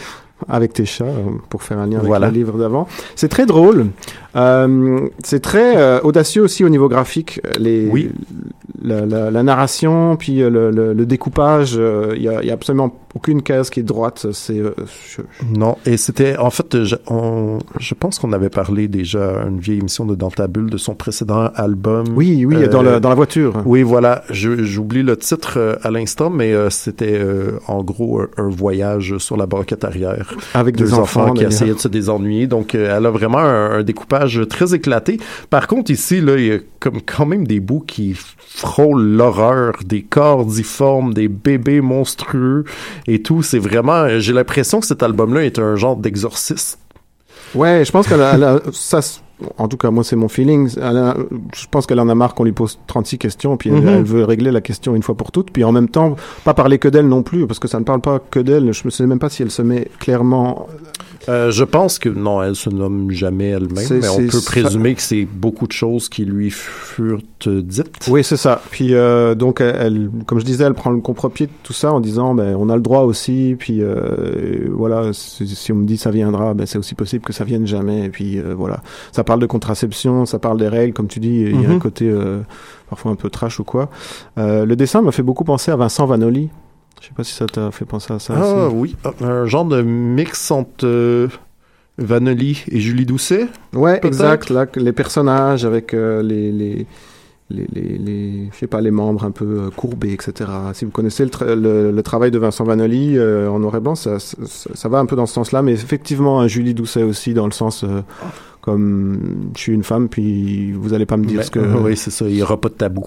avec 0.50 0.74
tes 0.74 0.86
chats, 0.86 1.06
euh, 1.06 1.24
pour 1.50 1.64
faire 1.64 1.78
un 1.80 1.86
lien 1.88 1.98
avec 1.98 2.08
Voilà. 2.08 2.28
le 2.28 2.34
livre 2.34 2.58
d'avant. 2.58 2.88
C'est 3.16 3.28
très 3.30 3.46
drôle. 3.46 3.88
Euh, 4.36 5.00
c'est 5.24 5.42
très 5.42 5.76
euh, 5.78 6.00
audacieux 6.04 6.42
aussi 6.42 6.64
au 6.64 6.70
niveau 6.70 6.88
graphique. 6.90 7.42
Les, 7.60 7.88
Oui. 7.92 8.10
La, 8.84 9.06
la, 9.06 9.30
la 9.30 9.44
narration, 9.44 10.16
puis 10.16 10.42
euh, 10.42 10.50
le, 10.50 10.72
le, 10.72 10.94
le 10.94 11.06
découpage, 11.06 11.76
euh, 11.78 12.14
il 12.16 12.24
y, 12.24 12.28
a, 12.30 12.42
il 12.42 12.48
y 12.48 12.50
a 12.50 12.54
absolument 12.54 12.96
aucune 13.16 13.42
case 13.42 13.70
qui 13.70 13.80
est 13.82 13.84
droite. 13.84 14.28
C'est 14.32 14.58
euh, 14.60 14.74
je- 15.16 15.22
Non, 15.58 15.78
et 15.86 15.98
c'était 15.98 16.38
en 16.38 16.50
fait, 16.50 16.84
je, 16.84 16.96
on- 17.08 17.60
je 17.80 17.94
pense 17.94 18.20
qu'on 18.20 18.32
avait 18.34 18.50
parlé 18.50 18.88
déjà 18.88 19.42
à 19.42 19.48
une 19.48 19.60
vieille 19.60 19.80
émission 19.80 20.06
de 20.06 20.16
Dans 20.16 20.30
ta 20.32 20.48
bulle 20.48 20.70
de 20.70 20.78
son 20.78 20.94
précédent 20.96 21.50
album. 21.56 22.06
oui, 22.16 22.46
oui, 22.46 22.56
Euh, 22.56 22.68
dans, 22.68 22.82
le, 22.84 23.00
dans 23.00 23.10
la 23.10 23.16
voiture. 23.16 23.54
Oui, 23.66 23.82
voilà. 23.82 24.24
J'oublie 24.30 25.04
le 25.04 25.18
titre 25.18 25.54
euh, 25.58 25.76
à 25.84 25.90
l'instant, 25.92 26.30
mais 26.30 26.54
euh, 26.54 26.70
c'était 26.70 27.18
euh, 27.20 27.60
en 27.68 27.84
gros 27.84 28.22
un, 28.38 28.50
voyage 28.50 29.18
sur 29.18 29.38
la 29.38 29.46
banquette 29.46 29.84
arrière. 29.84 30.34
avec 30.54 30.76
Deux 30.78 30.86
des 30.86 30.94
enfants, 30.94 31.24
enfants. 31.24 31.34
qui 31.34 31.44
essayaient 31.44 31.74
de 31.74 31.80
se 31.80 31.88
désennuyer. 31.88 32.48
Donc, 32.48 32.76
euh, 32.76 32.96
elle 32.98 33.06
a 33.06 33.10
vraiment 33.10 33.40
un, 33.40 33.72
un 33.80 33.84
découpage 33.84 34.42
très 34.50 34.74
éclaté. 34.76 35.20
Par 35.50 35.68
contre, 35.68 35.92
ici, 35.92 36.22
là, 36.22 36.36
il 36.38 36.46
y 36.46 36.52
a 36.52 36.60
comme 36.80 37.02
quand 37.02 37.26
même 37.26 37.46
des 37.48 37.60
bouts 37.60 37.84
qui 37.86 38.16
frôlent 38.38 39.02
l'horreur, 39.16 39.74
des 39.86 40.02
corps 40.04 40.46
difformes, 40.46 41.14
des 41.14 41.28
bébés 41.28 41.82
monstrueux 41.82 42.64
et 43.08 43.22
tout. 43.22 43.42
C'est 43.44 43.60
vraiment, 43.60 44.20
j'ai 44.20 44.34
l'impression 44.34 44.80
que 44.80 44.86
cet 44.86 45.04
album-là 45.04 45.44
est 45.46 45.60
un 45.60 45.76
genre 45.76 45.96
d'exorciste. 45.96 46.80
Ouais, 47.56 47.84
je 47.86 47.92
pense 47.92 48.08
a- 48.44 48.60
ça, 48.72 49.00
en 49.58 49.68
tout 49.68 49.76
cas, 49.76 49.92
moi, 49.92 50.04
c'est 50.06 50.16
mon 50.16 50.30
feeling. 50.30 50.70
Elle 50.78 50.98
a- 50.98 51.18
je 51.54 51.66
pense 51.70 51.86
qu'elle 51.86 52.00
en 52.00 52.08
a 52.08 52.16
marre 52.16 52.34
qu'on 52.34 52.46
lui 52.46 52.54
pose 52.54 52.80
36 52.88 53.18
questions, 53.18 53.58
puis 53.58 53.70
elle, 53.70 53.82
Mhm. 53.82 53.88
elle 53.90 54.04
veut 54.04 54.24
régler 54.24 54.52
la 54.52 54.62
question 54.62 54.96
une 54.96 55.04
fois 55.04 55.16
pour 55.16 55.32
toutes, 55.34 55.52
puis 55.52 55.64
en 55.66 55.72
même 55.74 55.90
temps, 55.90 56.16
pas 56.46 56.54
parler 56.54 56.80
que 56.80 56.88
d'elle 56.88 57.08
non 57.10 57.24
plus, 57.24 57.48
parce 57.48 57.60
que 57.60 57.68
ça 57.68 57.80
ne 57.80 57.84
parle 57.84 58.00
pas 58.02 58.20
que 58.20 58.40
d'elle. 58.40 58.72
Je 58.72 58.82
ne 58.86 58.90
sais 58.90 59.06
même 59.06 59.20
pas 59.20 59.30
si 59.30 59.42
elle 59.42 59.52
se 59.52 59.62
met 59.62 59.90
clairement. 60.00 60.68
Euh, 61.30 61.52
je 61.52 61.64
pense 61.64 62.00
que 62.00 62.10
non, 62.10 62.42
elle 62.42 62.56
se 62.56 62.70
nomme 62.70 63.12
jamais 63.12 63.50
elle-même, 63.50 63.86
mais 63.90 64.10
on 64.10 64.18
peut 64.28 64.42
présumer 64.44 64.96
que 64.96 65.02
c'est 65.02 65.26
beaucoup 65.32 65.68
de 65.68 65.72
choses 65.72 66.10
qui 66.10 66.26
lui 66.26 66.50
furent 66.50 67.22
dites. 67.46 68.08
Oui, 68.10 68.24
c'est 68.24 68.38
ça. 68.38 68.62
Puis 68.72 68.94
euh, 68.96 69.36
donc, 69.36 69.62
elle, 69.62 69.76
elle- 69.80 70.10
comme 70.26 70.40
je 70.40 70.46
disais, 70.46 70.64
elle 70.64 70.74
prend 70.74 70.90
le 70.92 71.00
contre-pied 71.02 71.48
de 71.48 71.52
tout 71.64 71.74
ça 71.74 71.92
en 71.94 72.00
disant, 72.00 72.34
ben, 72.34 72.56
on 72.58 72.70
a 72.70 72.76
le 72.76 72.82
droit 72.82 73.02
aussi, 73.02 73.56
puis 73.60 73.80
euh, 73.82 74.68
voilà, 74.72 75.12
si, 75.14 75.72
on 75.72 75.76
me 75.76 75.86
dit 75.86 75.98
ça 75.98 76.12
viendra, 76.12 76.54
ben, 76.54 76.66
c'est 76.66 76.78
aussi 76.78 76.96
possible 76.96 77.24
que 77.24 77.34
ça 77.34 77.44
vienne 77.44 77.68
jamais. 77.68 78.06
Et 78.06 78.10
puis 78.10 78.40
voilà, 78.40 78.82
ça 79.12 79.24
parle 79.24 79.40
de 79.40 79.46
contraception, 79.46 80.26
ça 80.26 80.40
parle 80.40 80.58
des 80.58 80.68
règles, 80.68 80.94
comme 80.94 81.08
tu 81.08 81.20
dis, 81.20 81.42
il 81.42 81.62
y 81.62 81.66
a 81.66 81.70
Mhm. 81.70 81.76
un 81.76 81.80
côté 81.80 82.10
euh, 82.10 82.40
parfois 82.90 83.12
un 83.12 83.16
peu 83.16 83.30
trash 83.30 83.60
ou 83.60 83.64
quoi. 83.64 83.90
Le 84.38 84.74
dessin 84.76 85.02
m'a 85.02 85.12
fait 85.12 85.24
beaucoup 85.24 85.44
penser 85.44 85.72
à 85.72 85.76
Vincent 85.76 86.06
Vanoli. 86.06 86.50
Je 87.02 87.08
sais 87.08 87.14
pas 87.18 87.24
si 87.24 87.34
ça 87.34 87.48
t'a 87.48 87.72
fait 87.72 87.84
penser 87.86 88.14
à 88.14 88.20
ça. 88.20 88.34
Ah 88.38 88.68
aussi. 88.68 88.76
oui, 88.76 88.96
Ah, 89.04 89.12
un 89.26 89.46
genre 89.48 89.66
de 89.66 89.82
mix 89.82 90.52
entre 90.52 90.86
euh, 90.86 91.28
Vanelli 91.98 92.64
et 92.72 92.80
Julie 92.80 93.06
Doucet. 93.06 93.48
Ouais, 93.74 94.00
exact. 94.04 94.50
Là, 94.52 94.66
les 94.76 94.92
personnages 94.94 95.66
avec 95.66 95.94
euh, 95.96 96.22
les, 96.22 96.52
les, 96.52 96.86
les, 97.50 97.68
les, 97.74 97.98
les- 97.98 98.50
je 98.54 98.58
sais 98.58 98.68
pas, 98.68 98.82
les 98.82 98.92
membres 98.92 99.26
un 99.26 99.32
peu 99.32 99.46
euh, 99.46 99.70
courbés, 99.76 100.14
etc. 100.14 100.50
Si 100.74 100.86
vous 100.86 100.92
connaissez 100.92 101.24
le, 101.24 101.32
tra- 101.32 101.54
le, 101.54 101.92
le 101.92 102.04
travail 102.04 102.30
de 102.32 102.38
Vincent 102.38 102.64
Vanoli 102.66 103.18
euh, 103.18 103.50
en 103.50 103.58
noir 103.60 103.76
et 103.76 103.80
blanc, 103.80 103.96
ça, 103.96 104.20
ça, 104.20 104.38
ça 104.74 104.88
va 104.90 105.00
un 105.00 105.06
peu 105.08 105.16
dans 105.16 105.26
ce 105.26 105.34
sens-là, 105.34 105.62
mais 105.64 105.74
effectivement, 105.74 106.40
un 106.40 106.48
Julie 106.48 106.74
Doucet 106.76 107.04
aussi, 107.04 107.34
dans 107.34 107.46
le 107.48 107.52
sens 107.52 107.84
euh, 107.84 108.02
comme 108.62 109.50
je 109.56 109.60
suis 109.62 109.74
une 109.74 109.84
femme, 109.84 110.08
puis 110.08 110.72
vous 110.74 110.94
allez 110.94 111.08
pas 111.08 111.18
me 111.18 111.26
dire 111.26 111.40
Mais- 111.40 111.44
ce 111.44 111.50
que. 111.52 111.60
Oui, 111.84 111.98
c'est 111.98 112.12
ça, 112.12 112.26
il 112.28 112.36
n'y 112.36 112.44
aura 112.44 112.62
pas 112.62 112.70
de 112.70 112.76
tabou. 112.76 113.06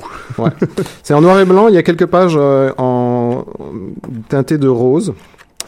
C'est 1.04 1.14
en 1.14 1.20
noir 1.20 1.38
et 1.40 1.44
blanc. 1.44 1.68
Il 1.68 1.74
y 1.74 1.78
a 1.78 1.82
quelques 1.84 2.06
pages 2.06 2.34
euh, 2.36 2.72
en 2.76 3.23
teintées 4.28 4.58
de 4.58 4.68
rose. 4.68 5.14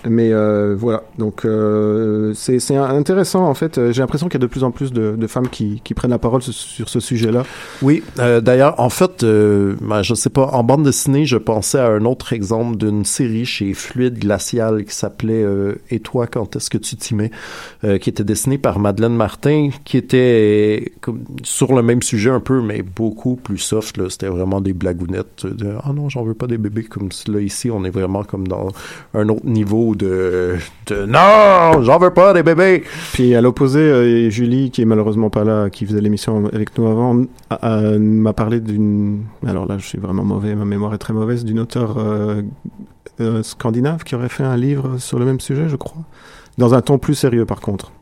Mais 0.08 0.32
euh, 0.32 0.76
voilà, 0.78 1.02
donc 1.18 1.44
euh, 1.44 2.32
c'est 2.34 2.76
intéressant 2.76 3.46
en 3.46 3.54
fait. 3.54 3.92
J'ai 3.92 4.00
l'impression 4.00 4.28
qu'il 4.28 4.40
y 4.40 4.42
a 4.42 4.46
de 4.46 4.50
plus 4.50 4.64
en 4.64 4.70
plus 4.70 4.92
de, 4.92 5.26
femmes 5.26 5.48
qui, 5.48 5.80
prennent 5.94 6.10
la 6.10 6.18
parole 6.18 6.42
sur, 6.42 6.88
ce 6.88 7.00
sujet-là. 7.00 7.44
Oui, 7.82 8.02
euh, 8.18 8.40
d'ailleurs, 8.40 8.78
en 8.78 8.90
fait, 8.90 9.24
ben, 9.24 10.02
je 10.02 10.14
sais 10.14 10.30
pas, 10.30 10.46
en 10.52 10.62
bande 10.62 10.84
dessinée, 10.84 11.26
je 11.26 11.36
pensais 11.36 11.78
à 11.78 11.88
un 11.88 12.04
autre 12.04 12.32
exemple 12.32 12.76
d'une 12.76 13.04
série 13.04 13.44
chez 13.44 13.74
Fluide 13.74 14.18
Glacial 14.18 14.84
qui 14.84 14.94
s'appelait 14.94 15.44
Et 15.90 16.00
toi, 16.00 16.26
quand 16.26 16.56
est-ce 16.56 16.70
que 16.70 16.78
tu 16.78 16.96
t'y 16.96 17.14
mets? 17.14 17.30
Qui 17.82 18.10
était 18.10 18.24
dessinée 18.24 18.58
par 18.58 18.78
Madeleine 18.78 19.16
Martin, 19.16 19.70
qui 19.84 19.96
était 19.96 20.92
sur 21.42 21.74
le 21.74 21.82
même 21.82 22.02
sujet 22.02 22.30
un 22.30 22.40
peu, 22.40 22.62
mais 22.62 22.82
beaucoup 22.82 23.36
plus 23.36 23.58
soft. 23.58 24.08
C'était 24.08 24.28
vraiment 24.28 24.60
des 24.60 24.72
blagounettes 24.72 25.46
de 25.46 25.74
«Ah 25.82 25.92
non, 25.92 26.08
j'en 26.08 26.22
veux 26.22 26.34
pas 26.34 26.46
des 26.46 26.58
bébés» 26.58 26.84
comme 26.84 27.08
là, 27.28 27.40
ici, 27.40 27.70
on 27.70 27.84
est 27.84 27.90
vraiment 27.90 28.22
comme 28.22 28.46
dans 28.46 28.68
un 29.14 29.28
autre 29.28 29.46
niveau 29.46 29.95
de, 29.96 30.56
Non, 30.90 31.82
j'en 31.82 31.98
veux 31.98 32.12
pas 32.12 32.32
des 32.32 32.42
bébés. 32.42 32.84
Puis 33.12 33.34
à 33.34 33.40
l'opposé, 33.40 33.80
euh, 33.80 34.30
Julie, 34.30 34.70
qui 34.70 34.82
est 34.82 34.84
malheureusement 34.84 35.30
pas 35.30 35.44
là, 35.44 35.70
qui 35.70 35.86
faisait 35.86 36.00
l'émission 36.00 36.46
avec 36.52 36.76
nous 36.78 36.86
avant, 36.86 37.24
m'a 37.98 38.32
parlé 38.32 38.60
d'une. 38.60 39.24
Alors 39.46 39.66
là, 39.66 39.78
je 39.78 39.86
suis 39.86 39.98
vraiment 39.98 40.24
mauvais, 40.24 40.54
ma 40.54 40.64
mémoire 40.64 40.94
est 40.94 40.98
très 40.98 41.12
mauvaise, 41.12 41.44
d'une 41.44 41.60
auteure 41.60 41.96
euh, 41.98 42.42
euh, 43.20 43.42
scandinave 43.42 44.04
qui 44.04 44.14
aurait 44.14 44.28
fait 44.28 44.44
un 44.44 44.56
livre 44.56 44.98
sur 44.98 45.18
le 45.18 45.24
même 45.24 45.40
sujet, 45.40 45.68
je 45.68 45.76
crois, 45.76 46.02
dans 46.58 46.74
un 46.74 46.82
ton 46.82 46.98
plus 46.98 47.14
sérieux 47.14 47.46
par 47.46 47.60
contre. 47.60 47.92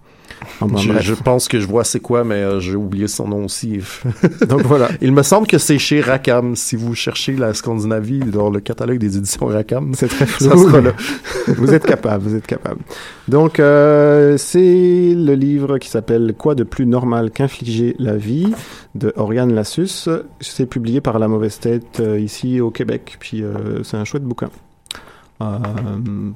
Je, 1.00 1.14
pense 1.14 1.48
que 1.48 1.60
je 1.60 1.66
vois 1.66 1.84
c'est 1.84 2.00
quoi, 2.00 2.24
mais 2.24 2.36
euh, 2.36 2.60
j'ai 2.60 2.76
oublié 2.76 3.08
son 3.08 3.28
nom 3.28 3.44
aussi. 3.44 3.80
Donc 4.48 4.62
voilà. 4.62 4.88
Il 5.00 5.12
me 5.12 5.22
semble 5.22 5.46
que 5.46 5.58
c'est 5.58 5.78
chez 5.78 6.00
Rackham. 6.00 6.56
Si 6.56 6.76
vous 6.76 6.94
cherchez 6.94 7.32
la 7.36 7.54
Scandinavie 7.54 8.20
dans 8.20 8.50
le 8.50 8.60
catalogue 8.60 8.98
des 8.98 9.16
éditions 9.16 9.46
Rackham, 9.46 9.94
C'est 9.94 10.08
très 10.08 10.26
flou. 10.26 10.48
ça 10.48 10.56
sera 10.56 10.80
là. 10.80 10.92
vous 11.56 11.72
êtes 11.72 11.86
capable, 11.86 12.24
vous 12.24 12.34
êtes 12.34 12.46
capable. 12.46 12.80
Donc, 13.28 13.60
euh, 13.60 14.36
c'est 14.36 15.14
le 15.16 15.34
livre 15.34 15.78
qui 15.78 15.88
s'appelle 15.88 16.34
Quoi 16.36 16.54
de 16.54 16.64
plus 16.64 16.86
normal 16.86 17.30
qu'infliger 17.30 17.94
la 17.98 18.16
vie 18.16 18.52
de 18.94 19.12
Oriane 19.16 19.52
Lassus. 19.54 20.08
C'est 20.40 20.66
publié 20.66 21.00
par 21.00 21.18
La 21.18 21.28
Mauvaise 21.28 21.58
Tête 21.58 22.00
euh, 22.00 22.18
ici 22.18 22.60
au 22.60 22.70
Québec. 22.70 23.16
Puis 23.20 23.42
c'est 23.82 23.96
un 23.96 24.04
chouette 24.04 24.24
bouquin. 24.24 24.50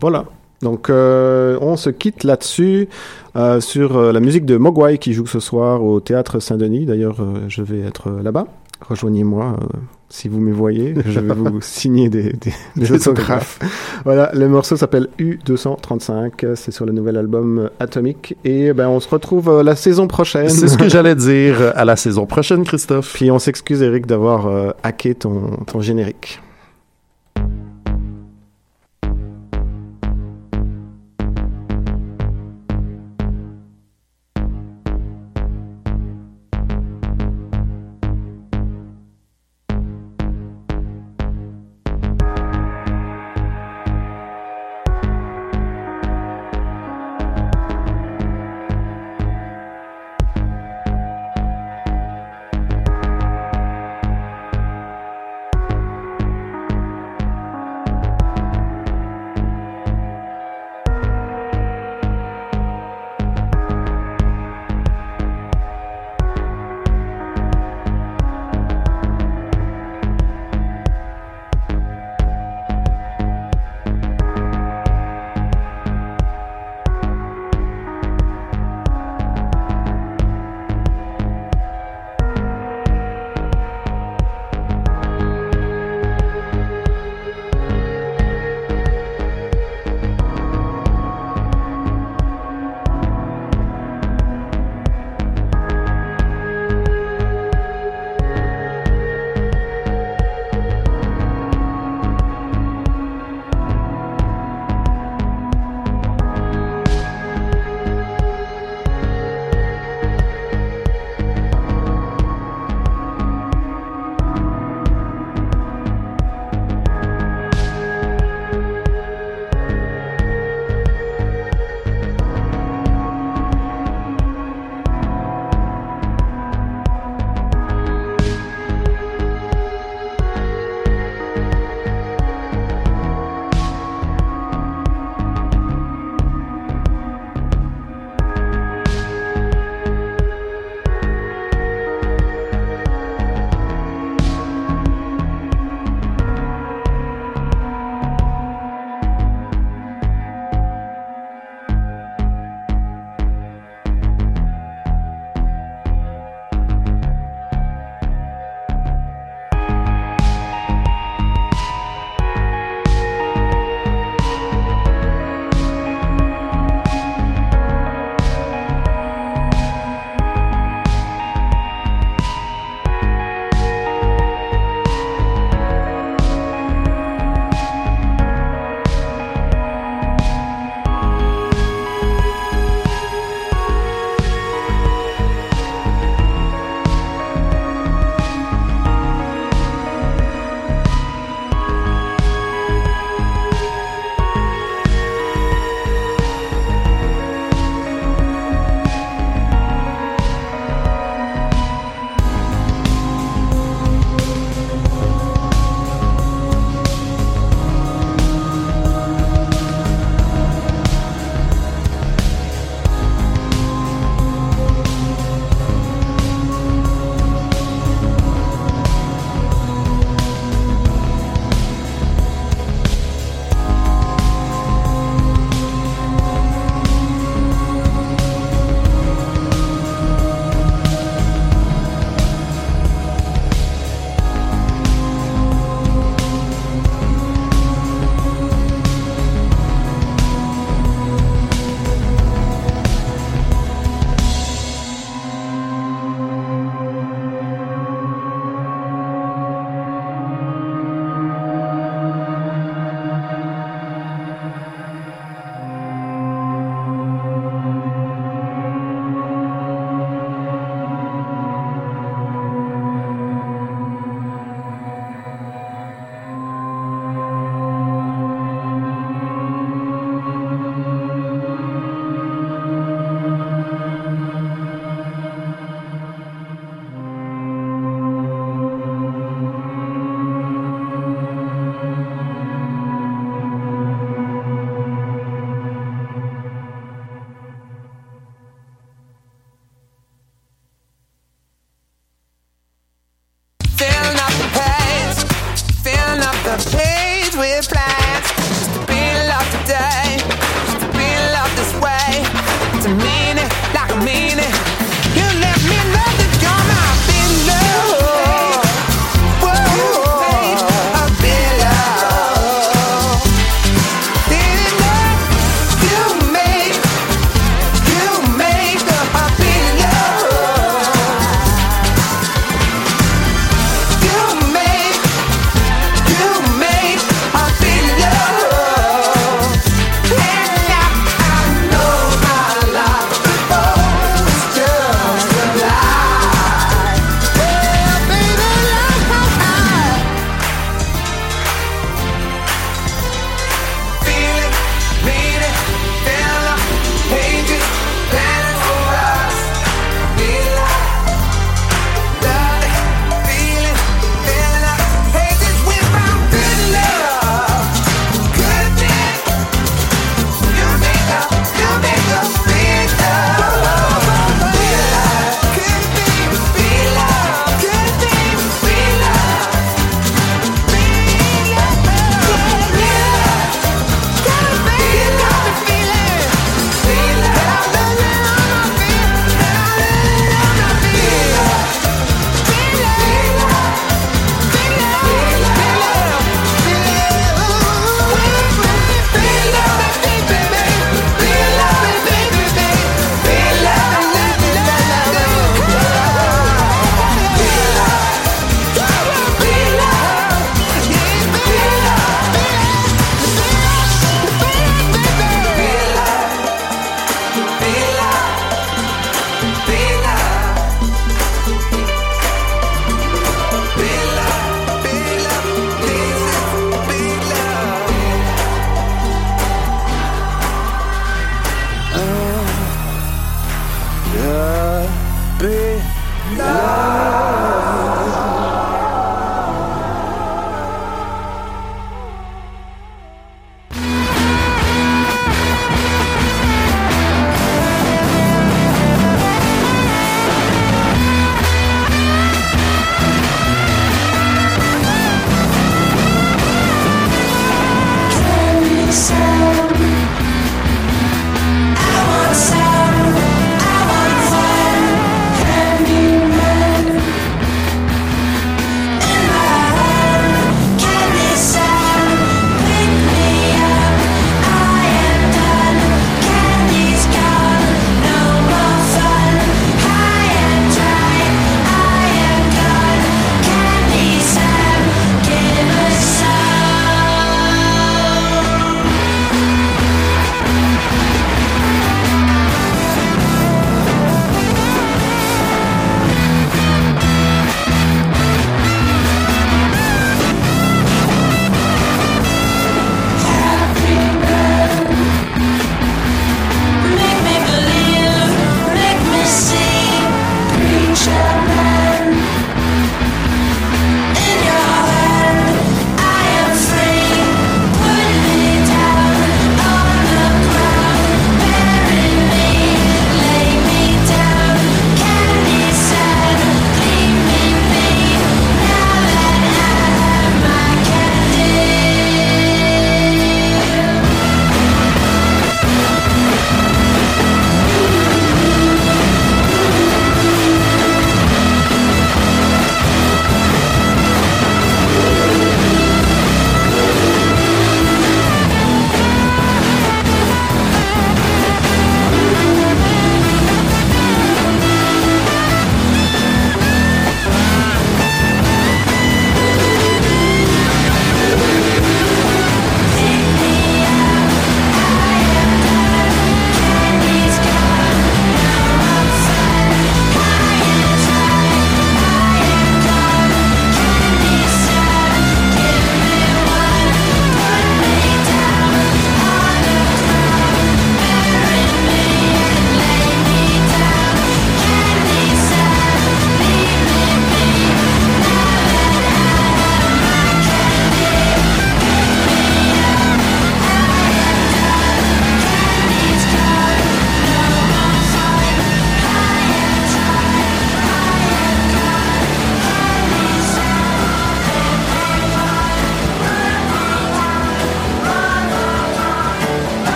Voilà. 0.00 0.24
Donc, 0.62 0.90
euh, 0.90 1.56
on 1.60 1.76
se 1.76 1.90
quitte 1.90 2.24
là-dessus 2.24 2.88
euh, 3.36 3.60
sur 3.60 3.96
euh, 3.96 4.12
la 4.12 4.20
musique 4.20 4.44
de 4.44 4.56
Mogwai 4.56 4.98
qui 4.98 5.12
joue 5.12 5.26
ce 5.26 5.40
soir 5.40 5.84
au 5.84 6.00
Théâtre 6.00 6.40
Saint-Denis. 6.40 6.84
D'ailleurs, 6.86 7.20
euh, 7.20 7.44
je 7.48 7.62
vais 7.62 7.80
être 7.80 8.08
euh, 8.08 8.22
là-bas. 8.22 8.46
Rejoignez-moi 8.80 9.56
euh, 9.60 9.66
si 10.08 10.28
vous 10.28 10.40
me 10.40 10.52
voyez. 10.52 10.94
Je 11.06 11.20
vais 11.20 11.34
vous 11.34 11.60
signer 11.60 12.08
des, 12.08 12.32
des, 12.32 12.52
des 12.76 12.92
autographes. 12.92 13.58
Voilà, 14.04 14.30
le 14.34 14.48
morceau 14.48 14.76
s'appelle 14.76 15.08
U235. 15.18 16.54
C'est 16.54 16.70
sur 16.70 16.86
le 16.86 16.92
nouvel 16.92 17.16
album 17.16 17.70
Atomic. 17.80 18.36
Et 18.44 18.72
ben, 18.72 18.88
on 18.88 19.00
se 19.00 19.08
retrouve 19.08 19.62
la 19.62 19.76
saison 19.76 20.06
prochaine. 20.06 20.48
C'est 20.48 20.68
ce 20.68 20.78
que 20.78 20.88
j'allais 20.88 21.14
dire 21.16 21.72
à 21.74 21.84
la 21.84 21.96
saison 21.96 22.26
prochaine, 22.26 22.64
Christophe. 22.64 23.12
Puis 23.14 23.30
on 23.30 23.38
s'excuse, 23.38 23.82
Eric, 23.82 24.06
d'avoir 24.06 24.46
euh, 24.46 24.70
hacké 24.82 25.14
ton, 25.14 25.56
ton 25.66 25.80
générique. 25.80 26.40